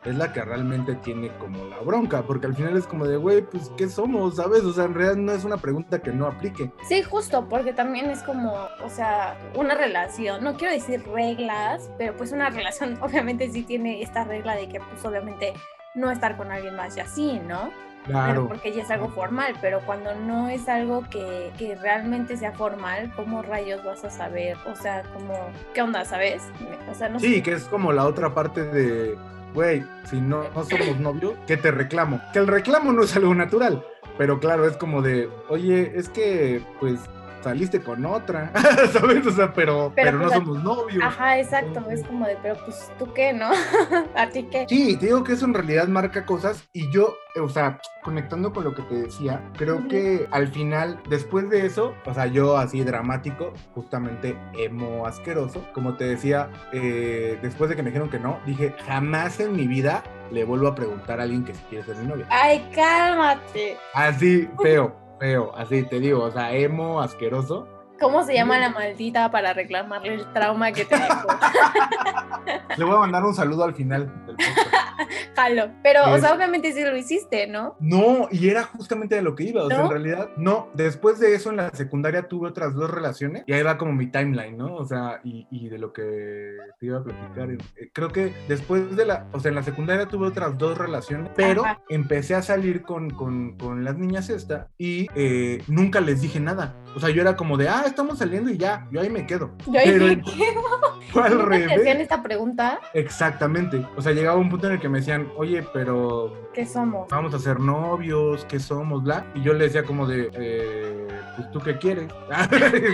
[0.04, 3.42] es la que realmente tiene como la bronca, porque al final es como de, güey,
[3.42, 4.36] pues, ¿qué somos?
[4.36, 4.62] ¿Sabes?
[4.64, 6.70] O sea, en realidad no es una pregunta que no aplique.
[6.88, 12.16] Sí, justo, porque también es como, o sea, una relación, no quiero decir reglas, pero
[12.16, 15.52] pues una relación obviamente sí tiene esta regla de que pues obviamente
[15.94, 17.70] no estar con alguien más y así, ¿no?
[18.06, 18.48] Pero Claro.
[18.48, 23.12] porque ya es algo formal, pero cuando no es algo que, que realmente sea formal,
[23.14, 24.56] ¿cómo rayos vas a saber?
[24.66, 25.34] O sea, como,
[25.74, 26.42] ¿qué onda, sabes?
[26.90, 27.42] O sea, no Sí, sé.
[27.42, 29.18] que es como la otra parte de,
[29.54, 32.20] güey, si no, no somos novios, ¿qué te reclamo?
[32.32, 33.84] Que el reclamo no es algo natural,
[34.18, 37.00] pero claro, es como de, oye, es que, pues,
[37.42, 38.52] saliste con otra,
[38.92, 39.26] ¿sabes?
[39.26, 41.02] O sea, pero, pero, no pues, a- somos novios.
[41.04, 43.50] Ajá, exacto, es como de, pero pues, ¿tú qué, no?
[44.14, 44.66] ¿A ti qué?
[44.68, 48.64] Sí, te digo que eso en realidad marca cosas y yo, o sea, conectando con
[48.64, 52.82] lo que te decía, creo que al final, después de eso, o sea, yo así
[52.82, 58.38] dramático, justamente emo asqueroso, como te decía, eh, después de que me dijeron que no,
[58.46, 61.96] dije, jamás en mi vida le vuelvo a preguntar a alguien que si quiere ser
[61.96, 62.26] mi novia.
[62.30, 63.76] Ay, cálmate.
[63.94, 67.68] Así, feo, feo, así te digo, o sea, emo asqueroso.
[68.00, 71.28] ¿Cómo se llama la maldita para reclamarle el trauma que te dejó?
[72.76, 74.58] Le voy a mandar un saludo al final del podcast.
[75.36, 75.70] Jalo.
[75.82, 77.76] Pero, o sea, obviamente sí lo hiciste, ¿no?
[77.80, 79.64] No, y era justamente de lo que iba.
[79.64, 79.84] O sea, ¿No?
[79.84, 80.68] en realidad, no.
[80.74, 84.06] Después de eso, en la secundaria tuve otras dos relaciones y ahí va como mi
[84.06, 84.74] timeline, ¿no?
[84.76, 87.50] O sea, y, y de lo que te iba a platicar.
[87.50, 91.30] eh, Creo que después de la, o sea, en la secundaria tuve otras dos relaciones,
[91.36, 91.80] pero Ajá.
[91.88, 96.74] empecé a salir con, con, con las niñas esta y eh, nunca les dije nada.
[96.94, 99.50] O sea, yo era como de, ah, estamos saliendo y ya, yo ahí me quedo.
[99.66, 100.44] Yo ahí Pero me entonces
[101.12, 102.00] fue al ¿Nunca te hacían revés.
[102.00, 102.80] esta pregunta?
[102.94, 103.86] Exactamente.
[103.96, 107.08] O sea, llegaba un punto en el que me decían, oye, pero ¿Qué somos?
[107.08, 109.02] vamos a ser novios, ¿qué somos?
[109.02, 109.24] Bla.
[109.34, 112.10] Y yo le decía como de, eh, pues tú qué quieres.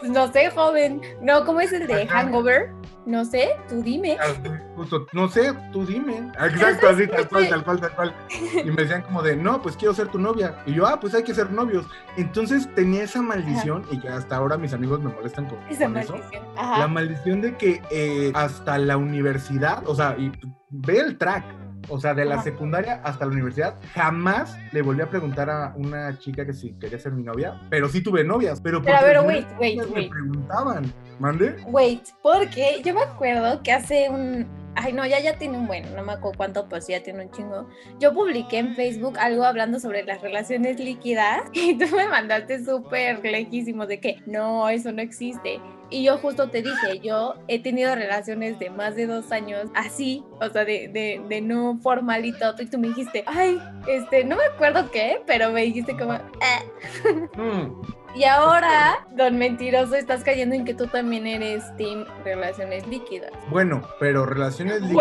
[0.00, 1.00] Pues no sé, joven.
[1.20, 2.06] No, ¿cómo es el de.
[2.06, 2.70] Hangover?
[3.06, 4.16] No sé, tú dime.
[4.76, 6.30] Justo, no sé, tú dime.
[6.40, 8.14] Exacto, así, tal cual, tal cual, tal cual.
[8.64, 10.56] Y me decían como de, no, pues quiero ser tu novia.
[10.66, 11.86] Y yo, ah, pues hay que ser novios.
[12.16, 15.96] Entonces tenía esa maldición y que hasta ahora mis amigos me molestan con, Esa con
[15.96, 16.12] eso.
[16.14, 16.44] maldición.
[16.56, 20.32] La maldición de que eh, hasta la universidad, o sea, y
[20.70, 21.44] ve el track,
[21.88, 22.44] o sea, de la Ajá.
[22.44, 26.98] secundaria hasta la universidad, jamás le volví a preguntar a una chica que si quería
[26.98, 30.10] ser mi novia, pero sí tuve novias, pero Pero a ver, wait, wait, me wait.
[30.10, 31.56] preguntaban, ¿mande?
[31.66, 34.46] Wait, porque yo me acuerdo que hace un.
[34.76, 37.30] Ay, no, ya, ya tiene un buen, no me acuerdo cuánto, pues ya tiene un
[37.30, 37.68] chingo.
[38.00, 43.24] Yo publiqué en Facebook algo hablando sobre las relaciones líquidas y tú me mandaste súper
[43.24, 45.60] lejísimo de que no, eso no existe.
[45.90, 50.24] Y yo justo te dije, yo he tenido relaciones de más de dos años así,
[50.40, 52.54] o sea, de, de, de no formal y todo.
[52.60, 56.62] Y tú me dijiste, ay, este, no me acuerdo qué, pero me dijiste como, "Ah".
[57.36, 57.82] Mm,
[58.16, 63.30] Y ahora, don mentiroso, estás cayendo en que tú también eres team relaciones líquidas.
[63.50, 64.96] Bueno, pero relaciones líquidas.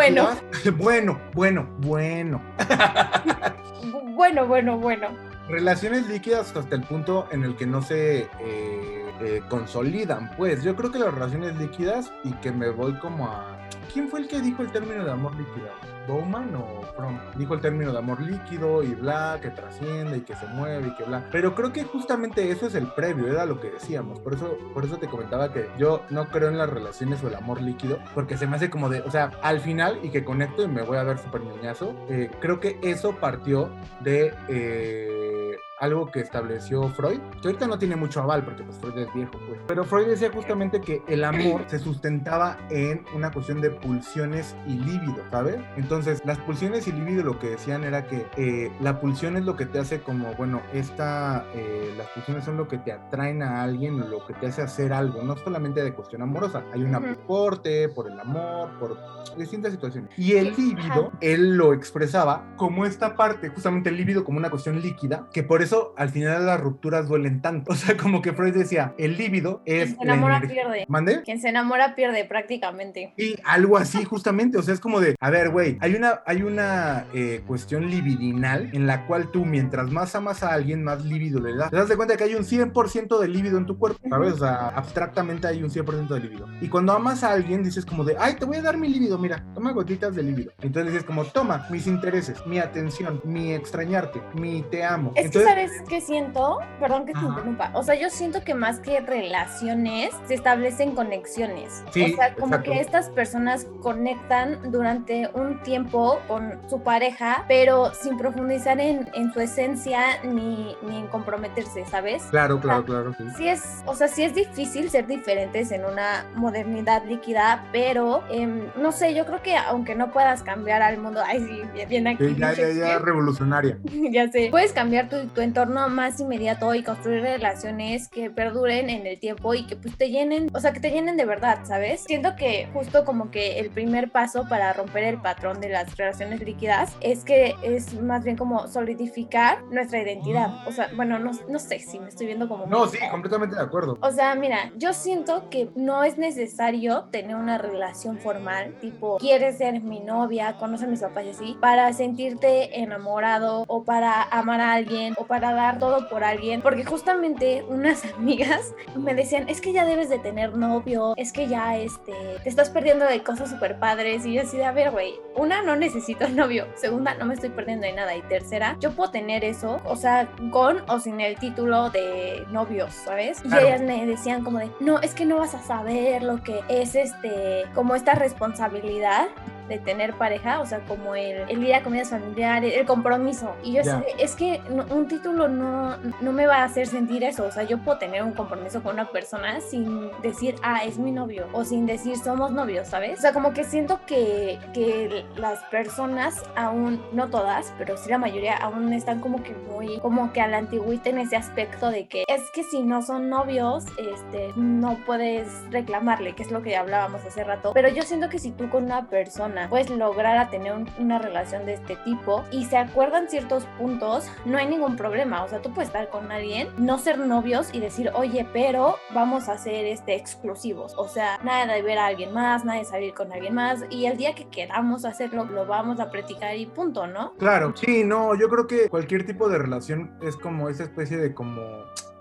[0.76, 0.78] Bueno.
[0.78, 2.42] bueno, bueno, bueno.
[3.92, 5.08] Bu- Bueno, bueno, bueno.
[5.48, 10.32] Relaciones líquidas hasta el punto en el que no se eh, eh, consolidan.
[10.38, 13.58] Pues yo creo que las relaciones líquidas y que me voy como a...
[13.92, 15.93] ¿Quién fue el que dijo el término de amor líquido?
[16.08, 17.20] ¿Bowman o Fromm?
[17.36, 20.96] Dijo el término de amor líquido y bla, que trasciende y que se mueve y
[20.96, 21.26] que bla.
[21.32, 24.20] Pero creo que justamente eso es el previo, era lo que decíamos.
[24.20, 27.36] Por eso, por eso te comentaba que yo no creo en las relaciones o el
[27.36, 30.64] amor líquido, porque se me hace como de, o sea, al final y que conecto
[30.64, 33.70] y me voy a ver súper ñoñazo, eh, creo que eso partió
[34.02, 34.34] de...
[34.48, 35.43] eh,
[35.84, 39.34] algo que estableció Freud, que ahorita no tiene mucho aval porque pues Freud es viejo,
[39.48, 39.60] pues.
[39.68, 44.76] Pero Freud decía justamente que el amor se sustentaba en una cuestión de pulsiones y
[44.76, 45.58] líbido, ¿sabes?
[45.76, 49.56] Entonces, las pulsiones y líbido lo que decían era que eh, la pulsión es lo
[49.56, 53.62] que te hace como, bueno, esta, eh, las pulsiones son lo que te atraen a
[53.64, 56.96] alguien, o lo que te hace hacer algo, no solamente de cuestión amorosa, hay un
[56.96, 58.98] aporte por el amor, por
[59.38, 60.12] distintas situaciones.
[60.18, 64.82] Y el líbido, él lo expresaba como esta parte, justamente el líbido como una cuestión
[64.82, 67.72] líquida, que por eso al final las rupturas duelen tanto.
[67.74, 70.86] O sea, como que Freud decía, el líbido Quien es se la enamora pierde.
[70.88, 71.24] ¿Mande?
[71.24, 73.14] Quien se enamora pierde prácticamente.
[73.18, 74.58] Y algo así, justamente.
[74.58, 78.70] O sea, es como de, a ver, güey, hay una, hay una eh, cuestión libidinal
[78.74, 81.72] en la cual tú, mientras más amas a alguien, más líbido le das.
[81.72, 84.34] Te das de cuenta que hay un 100% de líbido en tu cuerpo, ¿sabes?
[84.34, 86.48] O sea, abstractamente hay un 100% de líbido.
[86.62, 89.18] Y cuando amas a alguien, dices como de, ay, te voy a dar mi líbido,
[89.18, 90.52] mira, toma gotitas de líbido.
[90.62, 95.12] Entonces dices como, toma mis intereses, mi atención, mi extrañarte, mi te amo.
[95.16, 96.60] Es Entonces, que, ¿sabes qué siento?
[96.80, 97.28] Perdón que te Ajá.
[97.28, 97.72] interrumpa.
[97.74, 101.84] O sea, yo siento que más que relaciones, se establecen conexiones.
[101.92, 102.72] Sí, o sea, como exacto.
[102.72, 109.32] que estas personas conectan durante un tiempo con su pareja, pero sin profundizar en, en
[109.34, 112.24] su esencia ni, ni en comprometerse, ¿sabes?
[112.30, 113.14] Claro, claro, claro.
[113.18, 113.24] sí.
[113.38, 118.68] Sí es, o sea, sí es difícil ser diferentes en una modernidad líquida, pero em,
[118.78, 122.08] no sé, yo creo que aunque no puedas cambiar al mundo, ay sí, bien, bien
[122.08, 122.28] aquí.
[122.30, 123.78] Sí, ya, ya, ya, revolucionaria.
[124.12, 124.48] ya sé.
[124.52, 129.54] Puedes cambiar tu, tu entorno más inmediato y construir relaciones que perduren en el tiempo
[129.54, 132.04] y que pues te llenen, o sea, que te llenen de verdad, ¿sabes?
[132.06, 136.42] Siento que justo como que el primer paso para romper el patrón de las relaciones
[136.42, 140.68] líquidas es que es más bien como solidificar nuestra identidad.
[140.68, 142.66] O sea, bueno, no, no sé si me estoy viendo como...
[142.66, 143.98] No, sí, completamente de acuerdo.
[144.02, 149.58] o sea, mira, yo siento que no es necesario tener una relación formal, tipo, quieres
[149.58, 154.62] ser mi novia, conoce a mis papás y así, para sentirte enamorado o para amar
[154.62, 159.62] a alguien o para dar todo por alguien, porque justamente unas amigas me decían, es
[159.62, 163.50] que ya debes de tener novio, es que ya, este, te estás perdiendo de cosas
[163.50, 167.26] súper padres y yo así de, a ver, güey, una, no necesito novio, segunda, no
[167.26, 171.00] me estoy perdiendo de nada y tercera, yo puedo tener eso, o sea, con o
[171.00, 173.40] sin el título de novios, ¿sabes?
[173.44, 173.68] Y Claro.
[173.68, 176.96] ellas me decían como de, no, es que no vas a saber lo que es
[176.96, 179.28] este, como esta responsabilidad
[179.68, 183.56] de tener pareja, o sea, como el, el ir a comidas familiares, el compromiso.
[183.64, 183.82] Y yo
[184.20, 187.64] es que no- un título no, no me va a hacer sentir eso, o sea,
[187.64, 191.64] yo puedo tener un compromiso con una persona sin decir, ah, es mi novio, o
[191.64, 193.20] sin decir, somos novios, ¿sabes?
[193.20, 198.18] O sea, como que siento que, que las personas aún, no todas, pero sí la
[198.18, 202.08] mayoría aún están como que muy, como que a la antigüita en ese aspecto de
[202.08, 206.76] que es que si no son novios, este, no puedes reclamarle, que es lo que
[206.76, 207.72] hablábamos hace rato.
[207.74, 211.20] Pero yo siento que si tú con una persona puedes lograr a tener un- una
[211.20, 215.44] relación de este tipo y se acuerdan ciertos puntos, no hay ningún problema.
[215.44, 219.50] O sea, tú puedes estar con alguien, no ser novios y decir, oye, pero vamos
[219.50, 220.94] a ser este exclusivos.
[220.98, 223.84] O sea, nada de ver a alguien más, nada de salir con alguien más.
[223.90, 227.34] Y el día que queramos hacerlo, lo vamos a practicar y punto, ¿no?
[227.38, 231.34] Claro, sí, no, yo creo que cualquier tipo de relación es como esa especie de
[231.34, 231.62] como,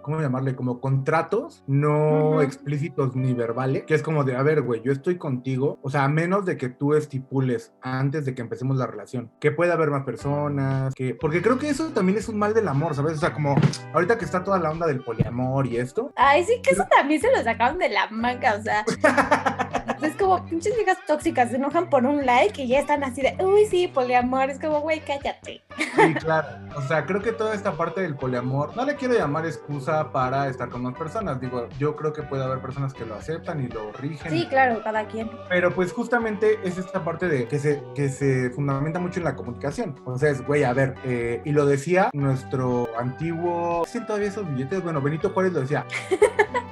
[0.02, 0.54] ¿cómo llamarle?
[0.54, 5.16] Como contratos no explícitos ni verbales, que es como de, a ver, güey, yo estoy
[5.16, 9.30] contigo, o sea, a menos de que tú estipules antes de que empecemos la relación,
[9.40, 12.68] que pueda haber más personas, que, porque creo que eso también es un mal del
[12.68, 13.14] amor, ¿sabes?
[13.14, 13.56] O sea, como
[13.94, 17.20] ahorita que está toda la onda del poliamor y esto, Ay, sí que eso también
[17.20, 18.84] se lo sacaron de la manga, o sea.
[20.32, 23.66] Como, pinches viejas tóxicas se enojan por un like y ya están así de, uy,
[23.66, 24.50] sí, poliamor.
[24.50, 25.62] Es como, güey, cállate.
[25.76, 26.48] Sí, claro.
[26.74, 30.48] O sea, creo que toda esta parte del poliamor, no le quiero llamar excusa para
[30.48, 31.40] estar con más personas.
[31.40, 34.30] Digo, yo creo que puede haber personas que lo aceptan y lo rigen.
[34.32, 35.30] Sí, claro, cada quien.
[35.48, 39.36] Pero pues justamente es esta parte de que se, que se fundamenta mucho en la
[39.36, 40.00] comunicación.
[40.06, 44.48] O sea, es, güey, a ver, eh, y lo decía nuestro antiguo, ¿sí todavía esos
[44.48, 44.82] billetes?
[44.82, 45.86] Bueno, Benito Juárez lo decía.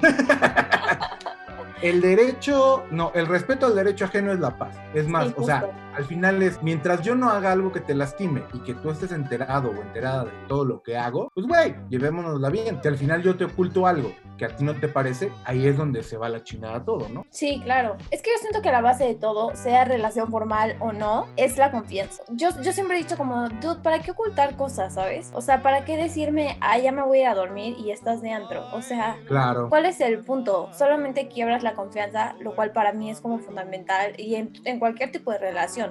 [1.81, 4.75] el derecho, no, el respeto al derecho ajeno es la paz.
[4.93, 5.65] Es más, Sí, o sea.
[5.95, 9.11] Al final es, mientras yo no haga algo que te lastime y que tú estés
[9.11, 12.79] enterado o enterada de todo lo que hago, pues güey, llevémonosla bien.
[12.81, 15.77] Si al final yo te oculto algo que a ti no te parece, ahí es
[15.77, 17.25] donde se va la chingada todo, ¿no?
[17.29, 17.97] Sí, claro.
[18.09, 21.57] Es que yo siento que la base de todo, sea relación formal o no, es
[21.57, 22.23] la confianza.
[22.29, 25.31] Yo, yo siempre he dicho como, dude, ¿para qué ocultar cosas, sabes?
[25.35, 28.21] O sea, ¿para qué decirme, ah, ya me voy a ir a dormir y estás
[28.21, 28.65] de antro?
[28.73, 29.69] O sea, Claro.
[29.69, 30.69] ¿Cuál es el punto?
[30.73, 35.11] Solamente quiebras la confianza, lo cual para mí es como fundamental y en, en cualquier
[35.11, 35.90] tipo de relación,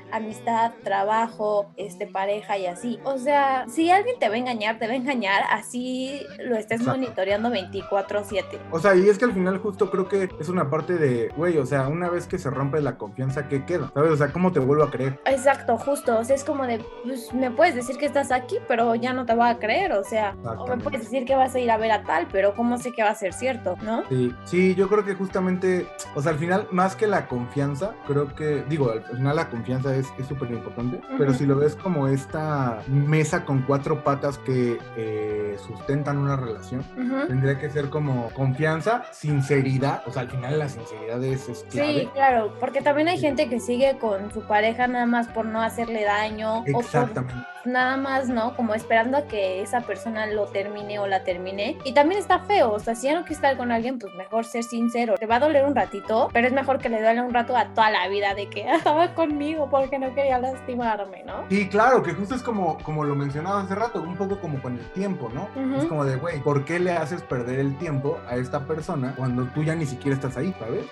[0.11, 2.99] amistad, trabajo, este, pareja y así.
[3.03, 6.81] O sea, si alguien te va a engañar, te va a engañar, así lo estés
[6.81, 6.99] Exacto.
[6.99, 8.59] monitoreando 24/7.
[8.71, 11.57] O sea, y es que al final justo creo que es una parte de, güey,
[11.57, 13.91] o sea, una vez que se rompe la confianza, ¿qué queda?
[13.93, 14.11] ¿Sabes?
[14.11, 15.19] O sea, ¿cómo te vuelvo a creer?
[15.25, 16.17] Exacto, justo.
[16.19, 19.25] O sea, es como de, pues me puedes decir que estás aquí, pero ya no
[19.25, 19.93] te voy a creer.
[19.93, 22.55] O sea, o me puedes decir que vas a ir a ver a tal, pero
[22.55, 23.75] ¿cómo sé que va a ser cierto?
[23.81, 24.03] ¿No?
[24.09, 28.33] Sí, sí, yo creo que justamente, o sea, al final, más que la confianza, creo
[28.35, 31.39] que, digo, al final la confianza es es súper importante, pero Ujú.
[31.39, 37.27] si lo ves como esta mesa con cuatro patas que eh, sustentan una relación, Ujú.
[37.27, 41.93] tendría que ser como confianza, sinceridad, o sea, al final la sinceridad es, es clave.
[42.01, 45.61] Sí, claro, porque también hay gente que sigue con su pareja nada más por no
[45.61, 47.33] hacerle daño o por Exactamente.
[47.65, 48.55] nada más, ¿no?
[48.55, 51.77] Como esperando a que esa persona lo termine o la termine.
[51.83, 54.45] Y también está feo, o sea, si ya no quieres estar con alguien, pues mejor
[54.45, 55.15] ser sincero.
[55.17, 57.65] Te va a doler un ratito, pero es mejor que le duele un rato a
[57.73, 61.43] toda la vida de que "Ah, estaba conmigo porque no quería lastimarme, ¿no?
[61.49, 64.77] Sí, claro, que justo es como, como lo mencionaba hace rato, un poco como con
[64.77, 65.49] el tiempo, ¿no?
[65.77, 69.45] Es como de, güey, ¿por qué le haces perder el tiempo a esta persona cuando
[69.47, 70.85] tú ya ni siquiera estás ahí, ¿sabes?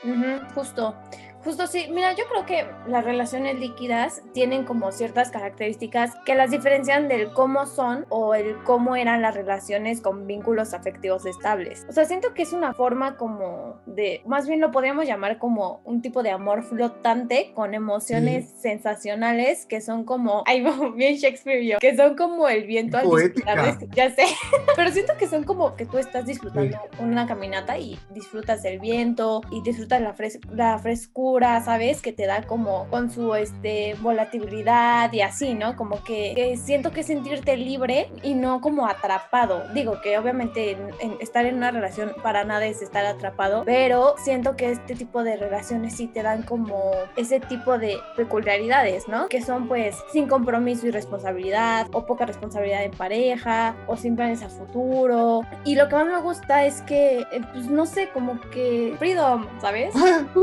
[0.53, 0.95] Justo.
[1.43, 6.51] Justo sí, mira, yo creo que las relaciones líquidas tienen como ciertas características que las
[6.51, 11.85] diferencian del cómo son o el cómo eran las relaciones con vínculos afectivos estables.
[11.87, 15.81] O sea, siento que es una forma como de, más bien lo podríamos llamar como
[15.85, 21.77] un tipo de amor flotante con emociones sensacionales que son como, ay, bien Shakespeare yo,
[21.79, 24.23] que son como el viento al disfrutar de- ya sé,
[24.75, 29.41] pero siento que son como que tú estás disfrutando una caminata y disfrutas del viento
[29.51, 31.28] y disfrutas la, fres- la frescura,
[31.63, 32.01] ¿sabes?
[32.01, 35.75] Que te da como con su este, volatilidad y así, ¿no?
[35.75, 39.63] Como que, que siento que sentirte libre y no como atrapado.
[39.73, 44.15] Digo que obviamente en- en estar en una relación para nada es estar atrapado, pero
[44.17, 49.27] siento que este tipo de relaciones sí te dan como ese tipo de peculiaridades, ¿no?
[49.29, 54.43] Que son pues sin compromiso y responsabilidad o poca responsabilidad en pareja o sin planes
[54.43, 55.41] a futuro.
[55.65, 59.45] Y lo que más me gusta es que, eh, pues no sé, como que freedom,
[59.61, 59.93] ¿sabes?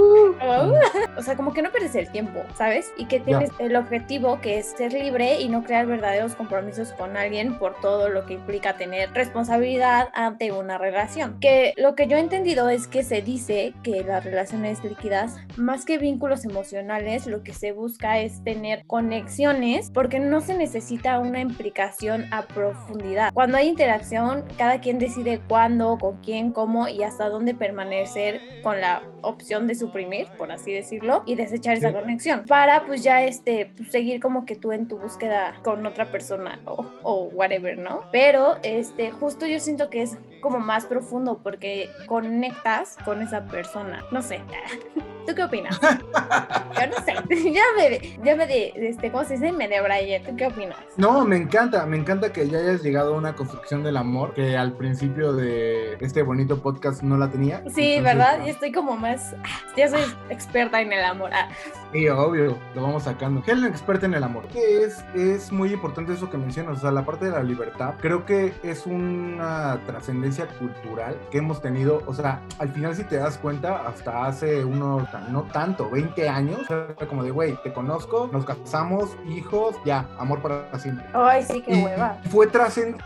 [1.17, 2.93] O sea, como que no pierdes el tiempo, ¿sabes?
[2.99, 7.17] Y que tienes el objetivo que es ser libre y no crear verdaderos compromisos con
[7.17, 11.41] alguien por todo lo que implica tener responsabilidad ante una relación.
[11.41, 15.85] Que lo que yo he entendido es que se dice que las relaciones líquidas, más
[15.87, 21.41] que vínculos emocionales, lo que se busca es tener conexiones porque no se necesita una
[21.41, 23.33] implicación a profundidad.
[23.33, 28.81] Cuando hay interacción, cada quien decide cuándo, con quién, cómo y hasta dónde permanecer con
[28.81, 33.71] la opción de suprimir, por así decirlo, y desechar esa conexión para pues ya este
[33.77, 38.03] pues, seguir como que tú en tu búsqueda con otra persona o, o whatever, ¿no?
[38.13, 44.05] Pero este justo yo siento que es como más profundo porque conectas con esa persona.
[44.11, 44.41] No sé.
[45.27, 45.79] ¿Tú qué opinas?
[45.81, 47.15] Yo no sé.
[47.57, 49.53] Ya me, ya me de, este, ¿cómo se dice?
[49.53, 50.21] Me debrayé.
[50.21, 50.79] ¿Tú qué opinas?
[50.97, 54.57] No, me encanta, me encanta que ya hayas llegado a una construcción del amor que
[54.57, 57.59] al principio de este bonito podcast no la tenía.
[57.75, 58.39] Sí, Entonces, ¿verdad?
[58.41, 59.35] Yo estoy como más.
[59.77, 61.31] Ya soy experta en el amor.
[61.33, 61.49] Ah,
[61.93, 63.43] Sí, obvio, lo vamos sacando.
[63.47, 64.47] Helen, experta en el amor.
[64.49, 67.95] Que es, es muy importante eso que mencionas, o sea, la parte de la libertad.
[68.01, 73.17] Creo que es una trascendencia cultural que hemos tenido, o sea, al final si te
[73.17, 76.61] das cuenta, hasta hace unos, no tanto, 20 años,
[77.09, 81.07] como de, güey, te conozco, nos casamos, hijos, ya, amor para siempre.
[81.13, 82.19] Ay, sí, qué Y hueva.
[82.31, 83.05] Fue trascendiendo.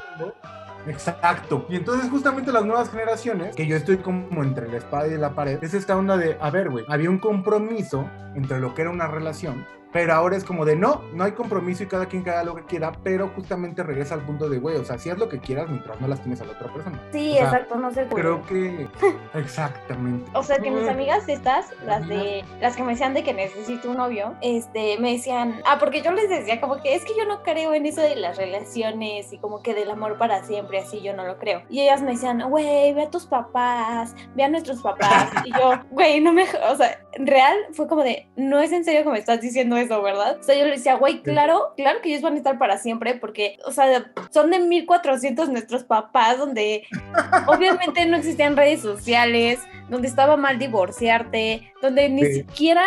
[0.87, 1.67] Exacto.
[1.69, 5.31] Y entonces justamente las nuevas generaciones, que yo estoy como entre la espada y la
[5.35, 8.91] pared, es esta onda de, a ver, güey, había un compromiso entre lo que era
[8.91, 12.45] una relación pero ahora es como de no, no hay compromiso y cada quien haga
[12.45, 15.29] lo que quiera, pero justamente regresa al punto de, güey, o sea, si haz lo
[15.29, 17.01] que quieras mientras no lastimes a la otra persona.
[17.13, 18.07] Sí, O sea, exacto, no sé.
[18.07, 18.89] Creo que
[19.35, 20.31] exactamente.
[20.35, 23.91] O sea, que mis amigas estas, las de las que me decían de que necesito
[23.91, 27.25] un novio, este, me decían, ah, porque yo les decía como que es que yo
[27.27, 31.01] no creo en eso de las relaciones y como que del amor para siempre, así
[31.01, 31.63] yo no lo creo.
[31.69, 35.31] Y ellas me decían, güey, ve a tus papás, ve a nuestros papás.
[35.45, 39.03] Y yo, güey, no me, o sea, real fue como de, no es en serio
[39.05, 40.39] que me estás diciendo eso, ¿verdad?
[40.41, 43.15] O sea, yo le decía, güey, claro, claro que ellos van a estar para siempre
[43.15, 46.85] porque, o sea, son de 1400 nuestros papás donde
[47.49, 52.35] obviamente no existían redes sociales, donde estaba mal divorciarte, donde ni Sí.
[52.35, 52.85] siquiera,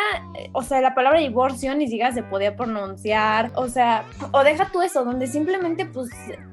[0.54, 4.82] o sea, la palabra divorcio ni siquiera se podía pronunciar, o sea, o deja tú
[4.82, 6.10] eso, donde simplemente, pues,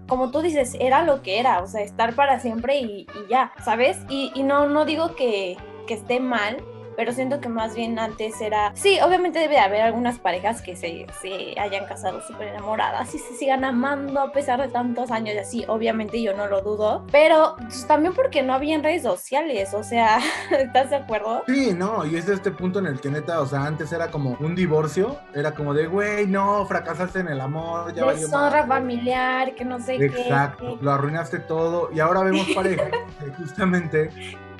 [0.08, 3.52] como tú dices, era lo que era, o sea, estar para siempre y, y ya,
[3.64, 3.98] ¿sabes?
[4.08, 5.56] Y, y no, no digo que,
[5.86, 6.56] que esté mal.
[7.00, 8.72] Pero siento que más bien antes era...
[8.74, 13.18] Sí, obviamente debe de haber algunas parejas que se, se hayan casado súper enamoradas y
[13.18, 15.64] se sigan amando a pesar de tantos años y así.
[15.66, 17.06] Obviamente yo no lo dudo.
[17.10, 19.72] Pero pues, también porque no había redes sociales.
[19.72, 20.18] O sea,
[20.50, 21.42] ¿estás de acuerdo?
[21.46, 24.10] Sí, no, y es de este punto en el que neta, o sea, antes era
[24.10, 28.66] como un divorcio, era como de, güey, no, fracasaste en el amor, ya Deshonra madre".
[28.66, 30.84] familiar, que no sé Exacto, qué.
[30.84, 34.10] lo arruinaste todo y ahora vemos parejas que justamente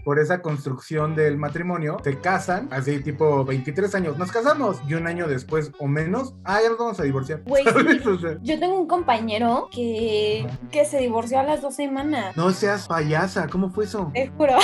[0.05, 5.07] por esa construcción del matrimonio se casan, así tipo 23 años, nos casamos y un
[5.07, 7.43] año después o menos, ah, ya nos vamos a divorciar.
[7.45, 7.71] Güey, sí.
[7.71, 8.07] ¿Sabes?
[8.07, 12.37] O sea, Yo tengo un compañero que, que se divorció a las dos semanas.
[12.37, 14.11] no seas payasa, ¿cómo fue eso?
[14.15, 14.55] Te juro,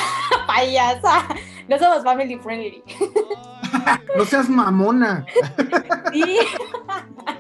[0.47, 1.26] payasa.
[1.68, 2.82] No somos family friendly.
[4.16, 5.26] No seas mamona.
[6.12, 6.38] Sí.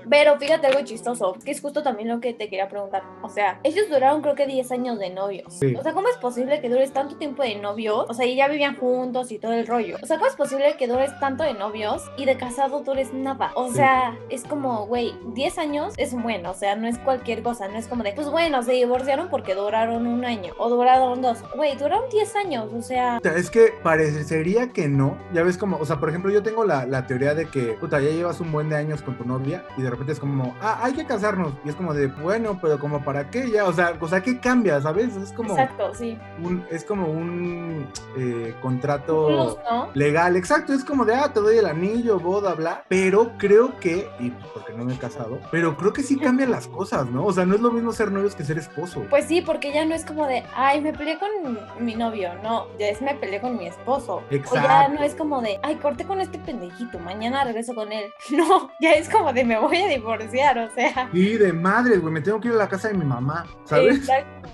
[0.08, 3.02] Pero fíjate algo chistoso, que es justo también lo que te quería preguntar.
[3.22, 5.52] O sea, ellos duraron creo que 10 años de novios.
[5.54, 5.74] Sí.
[5.74, 8.06] O sea, ¿cómo es posible que dures tanto tiempo de novios?
[8.08, 9.96] O sea, y ya vivían juntos y todo el rollo.
[10.02, 13.50] O sea, ¿cómo es posible que dures tanto de novios y de casado dures nada?
[13.54, 13.76] O Sí.
[13.76, 17.76] sea, es como, güey, 10 años es bueno, o sea, no es cualquier cosa, no
[17.78, 21.38] es como de, pues bueno, se divorciaron porque duraron un año o duraron dos.
[21.56, 25.16] Güey, duraron 10 años, o sea, sea, Es que parecería que no.
[25.32, 28.00] Ya ves como, o sea, por ejemplo, yo tengo la, la teoría de que, puta,
[28.00, 30.80] ya llevas un buen de años con tu novia y de repente es como, ah,
[30.82, 31.52] hay que casarnos.
[31.64, 34.38] Y es como de, bueno, pero como para qué ya, o sea, o sea, ¿qué
[34.40, 35.16] cambia, sabes?
[35.16, 36.18] Es como exacto, sí.
[36.42, 37.86] un, es como un
[38.16, 39.88] eh, Plus, contrato ¿no?
[39.94, 44.08] legal, exacto, es como de, ah, te doy el anillo, boda, bla, pero creo que,
[44.18, 47.24] y porque no me he casado, pero creo que sí cambian las cosas, ¿no?
[47.24, 49.04] O sea, no es lo mismo ser novios que ser esposo.
[49.10, 52.66] Pues sí, porque ya no es como de, ay, me peleé con mi novio, no,
[52.78, 54.16] ya es me peleé con mi esposo.
[54.16, 54.94] O ya Exacto.
[54.94, 58.12] no es como de, ay, corté con este pendejito, mañana regreso con él.
[58.36, 61.08] No, ya es como de, me voy a divorciar, o sea.
[61.12, 63.96] Y de madre, güey, me tengo que ir a la casa de mi mamá, ¿sabes?
[63.96, 64.50] Exacto.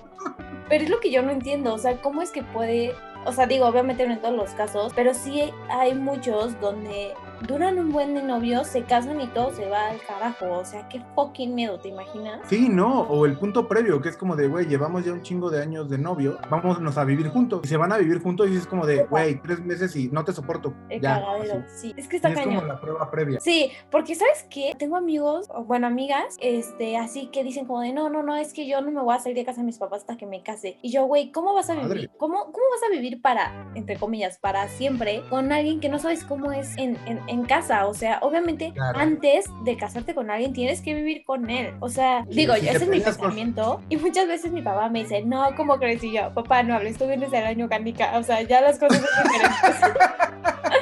[0.69, 3.47] Pero es lo que yo no entiendo, o sea, ¿cómo es que puede, o sea,
[3.47, 7.13] digo, obviamente no en todos los casos, pero sí hay muchos donde
[7.47, 10.89] duran un buen de novios, se casan y todo se va al carajo, o sea,
[10.89, 12.41] qué fucking miedo, ¿te imaginas?
[12.49, 15.51] Sí, no, o el punto previo, que es como de, güey, llevamos ya un chingo
[15.51, 17.61] de años de novio, vámonos a vivir juntos.
[17.65, 20.25] Y se van a vivir juntos y es como de, güey, tres meses y no
[20.25, 20.75] te soporto.
[20.89, 21.21] El ya.
[21.21, 21.95] cagadero, sí.
[21.97, 22.55] Es que Y está es cañón.
[22.57, 23.41] como la prueba previa.
[23.41, 27.93] Sí, porque sabes qué, tengo amigos, o bueno, amigas, este, así que dicen como de,
[27.93, 29.79] no, no, no, es que yo no me voy a salir de casa de mis
[29.79, 30.79] papás hasta que me case.
[30.83, 31.95] Y yo, güey, ¿cómo vas a Madre.
[31.95, 32.11] vivir?
[32.19, 36.25] ¿Cómo, ¿Cómo vas a vivir para, entre comillas, para siempre con alguien que no sabes
[36.25, 37.87] cómo es en, en, en casa?
[37.87, 38.99] O sea, obviamente, Claro.
[38.99, 41.75] antes de casarte con alguien tienes que vivir con él.
[41.81, 43.81] O sea, Sí, digo, si ese es mi pensamiento.
[43.89, 46.03] Y muchas veces mi papá me dice, no, ¿cómo crees?
[46.05, 48.17] Y yo, papá, no hables, tú vienes del año canica.
[48.19, 50.01] O sea, ya las cosas son diferentes.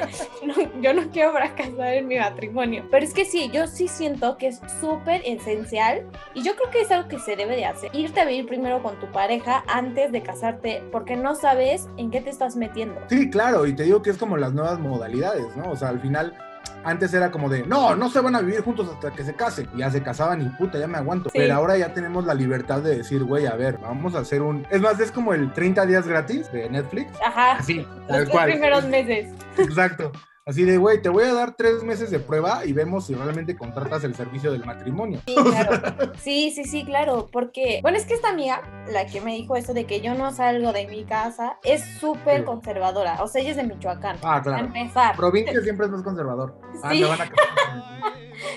[0.81, 2.85] Yo no quiero fracasar en mi matrimonio.
[2.91, 6.81] Pero es que sí, yo sí siento que es súper esencial y yo creo que
[6.81, 7.89] es algo que se debe de hacer.
[7.93, 12.21] Irte a vivir primero con tu pareja antes de casarte porque no sabes en qué
[12.21, 12.99] te estás metiendo.
[13.09, 15.71] Sí, claro, y te digo que es como las nuevas modalidades, ¿no?
[15.71, 16.35] O sea, al final,
[16.83, 19.69] antes era como de, no, no se van a vivir juntos hasta que se casen.
[19.75, 21.29] Y ya se casaban y puta, ya me aguanto.
[21.29, 21.37] Sí.
[21.37, 24.65] Pero ahora ya tenemos la libertad de decir, güey, a ver, vamos a hacer un...
[24.69, 27.11] Es más, es como el 30 días gratis de Netflix.
[27.25, 27.53] Ajá.
[27.53, 28.49] Así, Los tal tres cual.
[28.51, 29.29] primeros meses.
[29.57, 30.11] Exacto.
[30.43, 33.55] Así de, güey, te voy a dar tres meses de prueba y vemos si realmente
[33.55, 35.21] contratas el servicio del matrimonio.
[35.27, 36.13] Sí, claro.
[36.19, 37.29] Sí, sí, sí, claro.
[37.31, 38.59] Porque, bueno, es que esta amiga,
[38.91, 42.39] la que me dijo eso de que yo no salgo de mi casa, es súper
[42.39, 42.45] Sí.
[42.45, 43.21] conservadora.
[43.21, 44.17] O sea, ella es de Michoacán.
[44.23, 44.65] Ah, A claro.
[44.65, 45.15] empezar.
[45.15, 46.55] Provincia siempre es más conservador.
[46.83, 47.01] Ah, Sí.
[47.01, 48.13] me van a casar.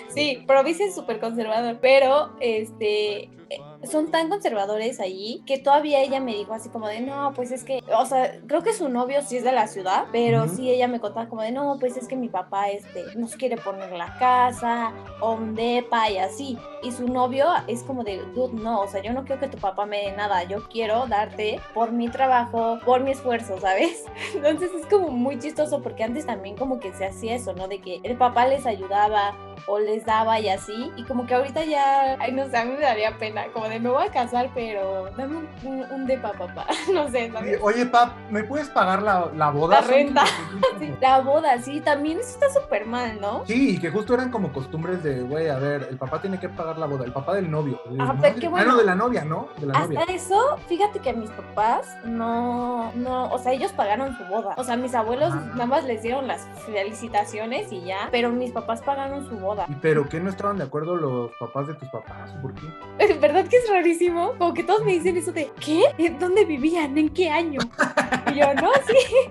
[0.09, 3.29] Sí, provincia es súper conservador, pero este
[3.91, 7.65] son tan conservadores allí que todavía ella me dijo así como de no, pues es
[7.65, 10.89] que, o sea, creo que su novio sí es de la ciudad, pero sí ella
[10.89, 14.17] me contaba como de no, pues es que mi papá este nos quiere poner la
[14.19, 18.89] casa, o un depa y así, y su novio es como de dude, no, o
[18.89, 22.09] sea, yo no quiero que tu papá me dé nada, yo quiero darte por mi
[22.09, 24.05] trabajo, por mi esfuerzo, ¿sabes?
[24.35, 27.69] Entonces es como muy chistoso porque antes también como que se hacía eso, ¿no?
[27.69, 29.35] De que el papá les ayudaba
[29.67, 30.93] o les daba y así.
[30.97, 33.81] Y como que ahorita ya, ay, no sé, a mí me daría pena, como de
[33.81, 36.67] me voy a casar, pero dame un, un, un depa, papá.
[36.93, 37.59] No sé, ¿sabes?
[37.63, 39.81] Oye, pap, ¿me puedes pagar la, la boda?
[39.81, 40.25] La renta.
[40.79, 43.45] Sí, la boda, sí, también eso está súper mal, ¿no?
[43.47, 46.49] Sí, y que justo eran como costumbres de, güey, a ver, el papá tiene que
[46.49, 47.81] pagar la boda, el papá del novio.
[47.99, 48.19] Ah, ¿no?
[48.21, 48.73] pero qué Ah, bueno.
[48.73, 49.49] no, de la novia, ¿no?
[49.59, 50.01] De la novia.
[50.01, 54.55] Hasta eso, fíjate que a mis papás no, no, o sea, ellos pagaron su boda.
[54.57, 58.83] O sea, mis abuelos nada más les dieron las felicitaciones y ya, pero mis papás
[58.83, 59.44] pagaron su boda.
[59.69, 62.33] ¿Y pero qué no estaban de acuerdo los papás de tus papás?
[62.39, 62.63] ¿O ¿Por qué?
[62.99, 64.33] Es verdad que es rarísimo.
[64.39, 65.83] Como que todos me dicen eso de ¿qué?
[65.99, 66.97] ¿En dónde vivían?
[66.99, 67.59] ¿En qué año?
[68.33, 68.97] Y yo, no, sí.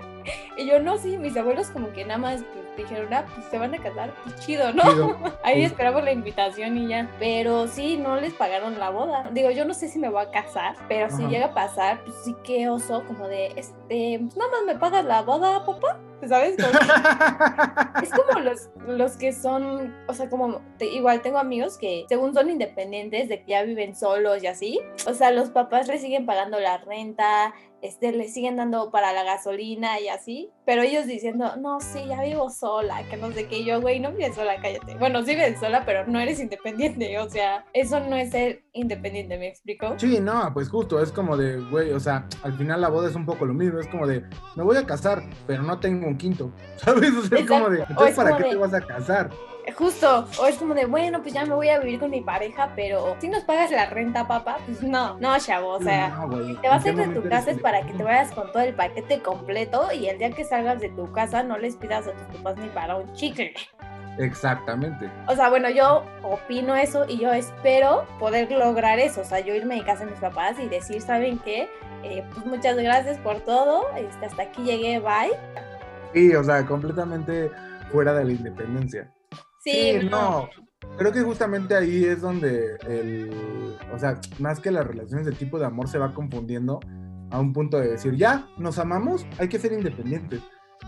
[0.56, 1.18] Y yo, no, sí.
[1.18, 4.14] Mis abuelos como que nada más pues, dijeron, ah, pues se van a casar.
[4.22, 4.82] Pues chido, ¿no?
[4.82, 5.16] Chido.
[5.44, 5.64] Ahí Sí.
[5.64, 7.10] esperamos la invitación y ya.
[7.18, 9.28] Pero sí, no les pagaron la boda.
[9.32, 11.28] Digo, yo no sé si me voy a casar, pero si Ajá.
[11.30, 15.04] llega a pasar, pues sí que oso, como de, este, pues nada más me pagas
[15.04, 15.98] la boda, papá.
[16.28, 16.56] ¿Sabes?
[16.56, 16.72] Como
[18.02, 22.34] es como los, los que son, o sea, como te- igual tengo amigos que según
[22.34, 26.26] son independientes, de que ya viven solos y así, o sea, los papás les siguen
[26.26, 27.54] pagando la renta,
[27.84, 32.22] este, les siguen dando para la gasolina y así, pero ellos diciendo, no, sí, ya
[32.22, 34.94] vivo sola, que no sé qué, Y yo, güey, no vives sola, cállate.
[34.96, 39.36] Bueno, sí vives sola, pero no eres independiente, o sea, eso no es ser independiente,
[39.38, 39.94] ¿me explico?
[39.98, 43.14] Sí, no, pues justo, es como de, güey, o sea, al final la boda es
[43.16, 44.24] un poco lo mismo, es como de,
[44.56, 47.12] me voy a casar, pero no tengo un quinto, ¿sabes?
[47.12, 49.30] O sea, es como de, entonces, es ¿para como qué de- te vas a casar?
[49.76, 52.72] Justo, o es como de, bueno, pues ya me voy a vivir con mi pareja,
[52.76, 56.08] pero si nos pagas la renta, papá, pues no, no, chavo, o sea...
[56.08, 58.30] No, güey, Te vas a ¿en ir de tu casa es para que te vayas
[58.32, 61.76] con todo el paquete completo y el día que salgas de tu casa no les
[61.76, 63.54] pidas a tus papás ni para un chicle.
[64.18, 65.10] Exactamente.
[65.26, 69.22] O sea, bueno, yo opino eso y yo espero poder lograr eso.
[69.22, 71.68] O sea, yo irme de casa de mis papás y decir, ¿saben qué?
[72.02, 73.84] Eh, pues muchas gracias por todo.
[73.96, 75.36] Este, hasta aquí llegué, bye.
[76.12, 77.50] Sí, o sea, completamente
[77.90, 79.10] fuera de la independencia.
[79.64, 80.48] Sí, no.
[80.98, 83.30] Creo que justamente ahí es donde el,
[83.92, 86.78] o sea, más que las relaciones de tipo de amor se va confundiendo
[87.30, 90.40] a un punto de decir, ya, nos amamos, hay que ser independientes.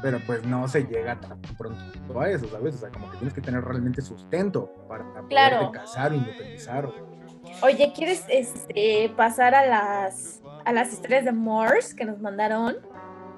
[0.03, 2.75] Pero pues no se llega tan pronto a eso, ¿sabes?
[2.75, 5.73] O sea, como que tienes que tener realmente sustento para poderte Claro.
[5.73, 6.93] casar o independizar.
[7.63, 12.77] Oye, ¿quieres este, pasar a las, a las historias de Morse que nos mandaron?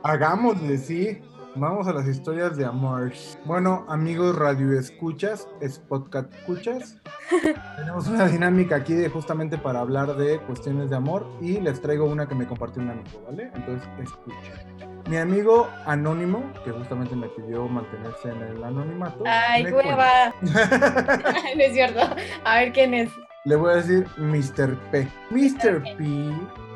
[0.02, 1.20] Hagámosle, sí.
[1.58, 3.12] Vamos a las historias de amor.
[3.44, 7.00] Bueno, amigos radio escuchas, es podcast escuchas.
[7.76, 12.04] Tenemos una dinámica aquí de justamente para hablar de cuestiones de amor y les traigo
[12.04, 13.50] una que me compartió un amigo, ¿vale?
[13.56, 15.02] Entonces, escuchen.
[15.10, 19.24] Mi amigo anónimo, que justamente me pidió mantenerse en el anonimato.
[19.26, 20.32] Ay, hueva.
[20.40, 22.00] no es cierto.
[22.44, 23.10] A ver quién es.
[23.46, 24.78] Le voy a decir Mr.
[24.92, 25.08] P.
[25.30, 25.82] Mr.
[25.96, 26.30] P.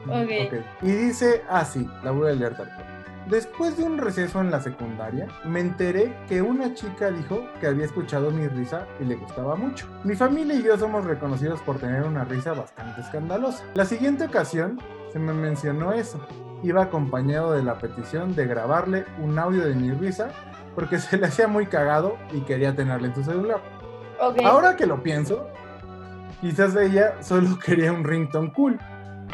[0.09, 0.49] Ok.
[0.49, 0.83] Ok.
[0.83, 2.91] Y dice así, la voy a leer tal cual.
[3.29, 7.85] Después de un receso en la secundaria, me enteré que una chica dijo que había
[7.85, 9.87] escuchado mi risa y le gustaba mucho.
[10.03, 13.64] Mi familia y yo somos reconocidos por tener una risa bastante escandalosa.
[13.75, 14.81] La siguiente ocasión
[15.12, 16.20] se me mencionó eso.
[16.64, 20.31] Iba acompañado de la petición de grabarle un audio de mi risa
[20.75, 23.61] porque se le hacía muy cagado y quería tenerle en su celular.
[24.45, 25.49] Ahora que lo pienso,
[26.41, 28.79] quizás ella solo quería un ringtone cool.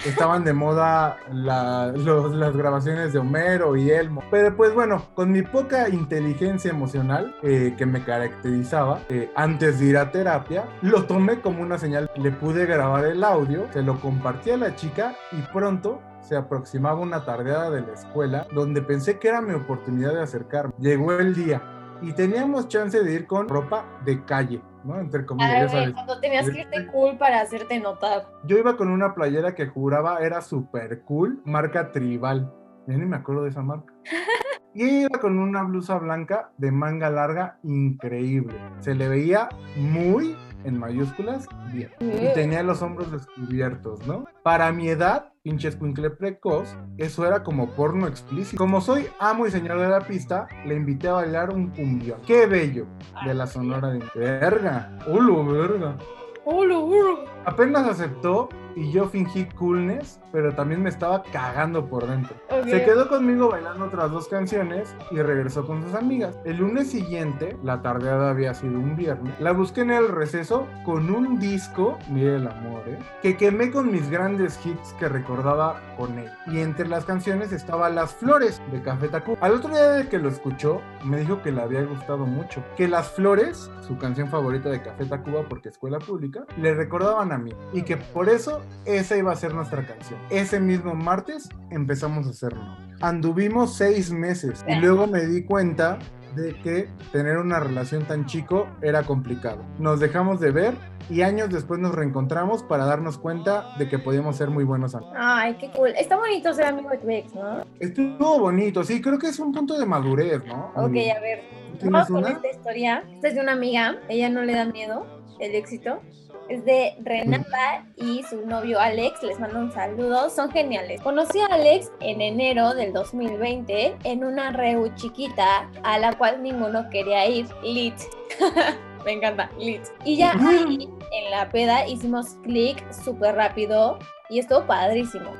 [0.04, 4.22] Estaban de moda las grabaciones de Homero y Elmo.
[4.30, 9.86] Pero pues bueno, con mi poca inteligencia emocional eh, que me caracterizaba eh, antes de
[9.86, 12.10] ir a terapia, lo tomé como una señal.
[12.16, 17.00] Le pude grabar el audio, se lo compartí a la chica y pronto se aproximaba
[17.00, 20.74] una tardeada de la escuela donde pensé que era mi oportunidad de acercarme.
[20.78, 21.62] Llegó el día
[22.02, 24.98] y teníamos chance de ir con ropa de calle, ¿no?
[24.98, 25.94] Entre comillas, Ay, ya sabes.
[25.94, 28.26] cuando tenías que irte cool para hacerte notar.
[28.44, 32.52] Yo iba con una playera que juraba era super cool, marca tribal.
[32.86, 33.92] Ya ni me acuerdo de esa marca.
[34.74, 38.54] Y iba con una blusa blanca de manga larga increíble.
[38.78, 41.90] Se le veía muy, en mayúsculas, bien.
[42.00, 44.24] Y tenía los hombros descubiertos, ¿no?
[44.42, 48.58] Para mi edad, pinche escuincle precoz, eso era como porno explícito.
[48.58, 52.20] Como soy amo y señor de la pista, le invité a bailar un cumbión.
[52.26, 52.86] ¡Qué bello!
[53.24, 54.02] De la sonora de...
[54.14, 54.98] ¡Verga!
[55.06, 55.96] ¡Ulo, verga!
[56.44, 57.37] Ulo, ulo.
[57.48, 62.36] Apenas aceptó y yo fingí coolness, pero también me estaba cagando por dentro.
[62.50, 62.68] Ok.
[62.68, 66.38] Se quedó conmigo bailando otras dos canciones y regresó con sus amigas.
[66.44, 71.10] El lunes siguiente, la tardeada había sido un viernes, la busqué en el receso con
[71.10, 72.98] un disco, mire el amor, ¿eh?
[73.22, 76.30] que quemé con mis grandes hits que recordaba con él.
[76.46, 79.38] Y entre las canciones estaba Las Flores de Café Tacuba.
[79.40, 82.62] Al otro día de que lo escuchó, me dijo que le había gustado mucho.
[82.76, 87.37] Que Las Flores, su canción favorita de Café Tacuba porque escuela pública, le recordaban a
[87.38, 87.52] mí.
[87.72, 90.18] Y que por eso esa iba a ser nuestra canción.
[90.30, 92.62] Ese mismo martes empezamos a hacerlo.
[93.00, 95.98] Anduvimos seis meses y luego me di cuenta
[96.34, 99.64] de que tener una relación tan chico era complicado.
[99.78, 100.74] Nos dejamos de ver
[101.10, 105.14] y años después nos reencontramos para darnos cuenta de que podíamos ser muy buenos amigos.
[105.16, 105.90] Ay, qué cool.
[105.96, 107.64] Está bonito ser amigo de tu ex, ¿no?
[107.80, 110.72] Estuvo bonito, sí, creo que es un punto de madurez, ¿no?
[110.76, 111.44] Ok, a ver.
[111.82, 113.04] Vamos con esta historia.
[113.14, 113.96] Esta es de una amiga.
[114.08, 115.06] Ella no le da miedo
[115.38, 116.00] el éxito.
[116.48, 119.22] Es de Renata y su novio Alex.
[119.22, 120.30] Les mando un saludo.
[120.30, 121.00] Son geniales.
[121.02, 126.88] Conocí a Alex en enero del 2020 en una reu chiquita a la cual ninguno
[126.90, 127.46] quería ir.
[127.62, 127.94] Lit.
[129.04, 129.50] Me encanta.
[129.58, 129.82] Lit.
[130.04, 133.98] Y ya ahí en la peda hicimos clic súper rápido
[134.30, 135.30] y estuvo padrísimo.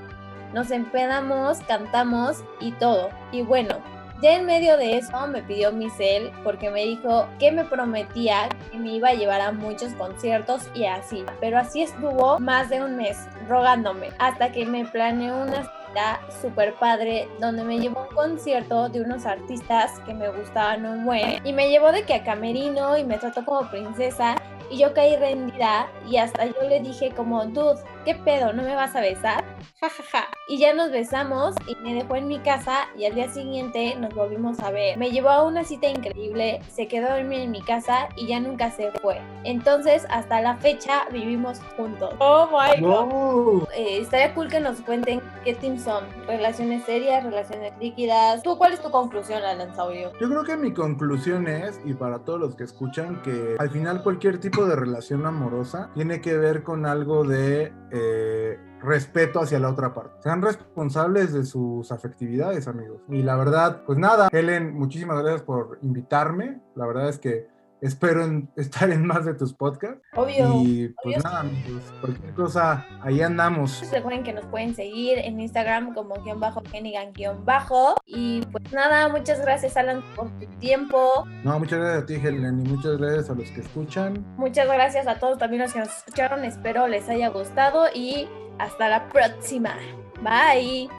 [0.53, 3.09] Nos empedamos, cantamos y todo.
[3.33, 3.77] Y bueno,
[4.21, 8.49] ya en medio de eso me pidió mi cel porque me dijo que me prometía
[8.71, 11.25] que me iba a llevar a muchos conciertos y así.
[11.41, 13.17] Pero así estuvo más de un mes
[13.49, 19.01] rogándome hasta que me planeó una cita súper padre donde me llevó un concierto de
[19.01, 23.05] unos artistas que me gustaban un buen y me llevó de que a camerino y
[23.05, 24.37] me trató como princesa
[24.71, 28.53] y yo caí rendida y hasta yo le dije como, dude, ¿qué pedo?
[28.53, 29.45] ¿No me vas a besar?
[29.81, 30.29] Ja, ja, ja.
[30.49, 34.15] Y ya nos besamos y me dejó en mi casa y al día siguiente nos
[34.15, 34.97] volvimos a ver.
[34.97, 38.41] Me llevó a una cita increíble, se quedó a dormir en mi casa y ya
[38.41, 39.21] nunca se fue.
[39.45, 42.15] Entonces, hasta la fecha vivimos juntos.
[42.19, 43.69] Oh my god.
[43.77, 46.05] Eh, estaría cool que nos cuenten qué team son.
[46.27, 48.43] Relaciones serias, relaciones líquidas.
[48.43, 50.13] ¿Tú cuál es tu conclusión, Alan Saurio?
[50.21, 54.03] Yo creo que mi conclusión es, y para todos los que escuchan, que al final
[54.03, 59.71] cualquier tipo de relación amorosa tiene que ver con algo de eh, respeto hacia la
[59.71, 60.23] otra parte.
[60.23, 63.01] Sean responsables de sus afectividades, amigos.
[63.09, 66.61] Y la verdad, pues nada, Helen, muchísimas gracias por invitarme.
[66.75, 67.49] La verdad es que
[67.81, 68.25] espero
[68.57, 70.03] estar en más de tus podcasts.
[70.15, 70.63] Obvio.
[70.63, 73.83] Y pues nada, amigos, cualquier cosa, ahí andamos.
[73.93, 77.97] Recuerden que nos pueden seguir en Instagram como guion bajo Kenigan guion bajo.
[78.07, 81.25] Y pues nada, muchas gracias Alan por tu tiempo.
[81.45, 84.25] No, muchas gracias a ti, Helen, y muchas gracias a los que escuchan.
[84.37, 86.45] Muchas gracias a todos también los que nos escucharon.
[86.45, 89.77] Espero les haya gustado y hasta la próxima.
[90.23, 90.98] Bye.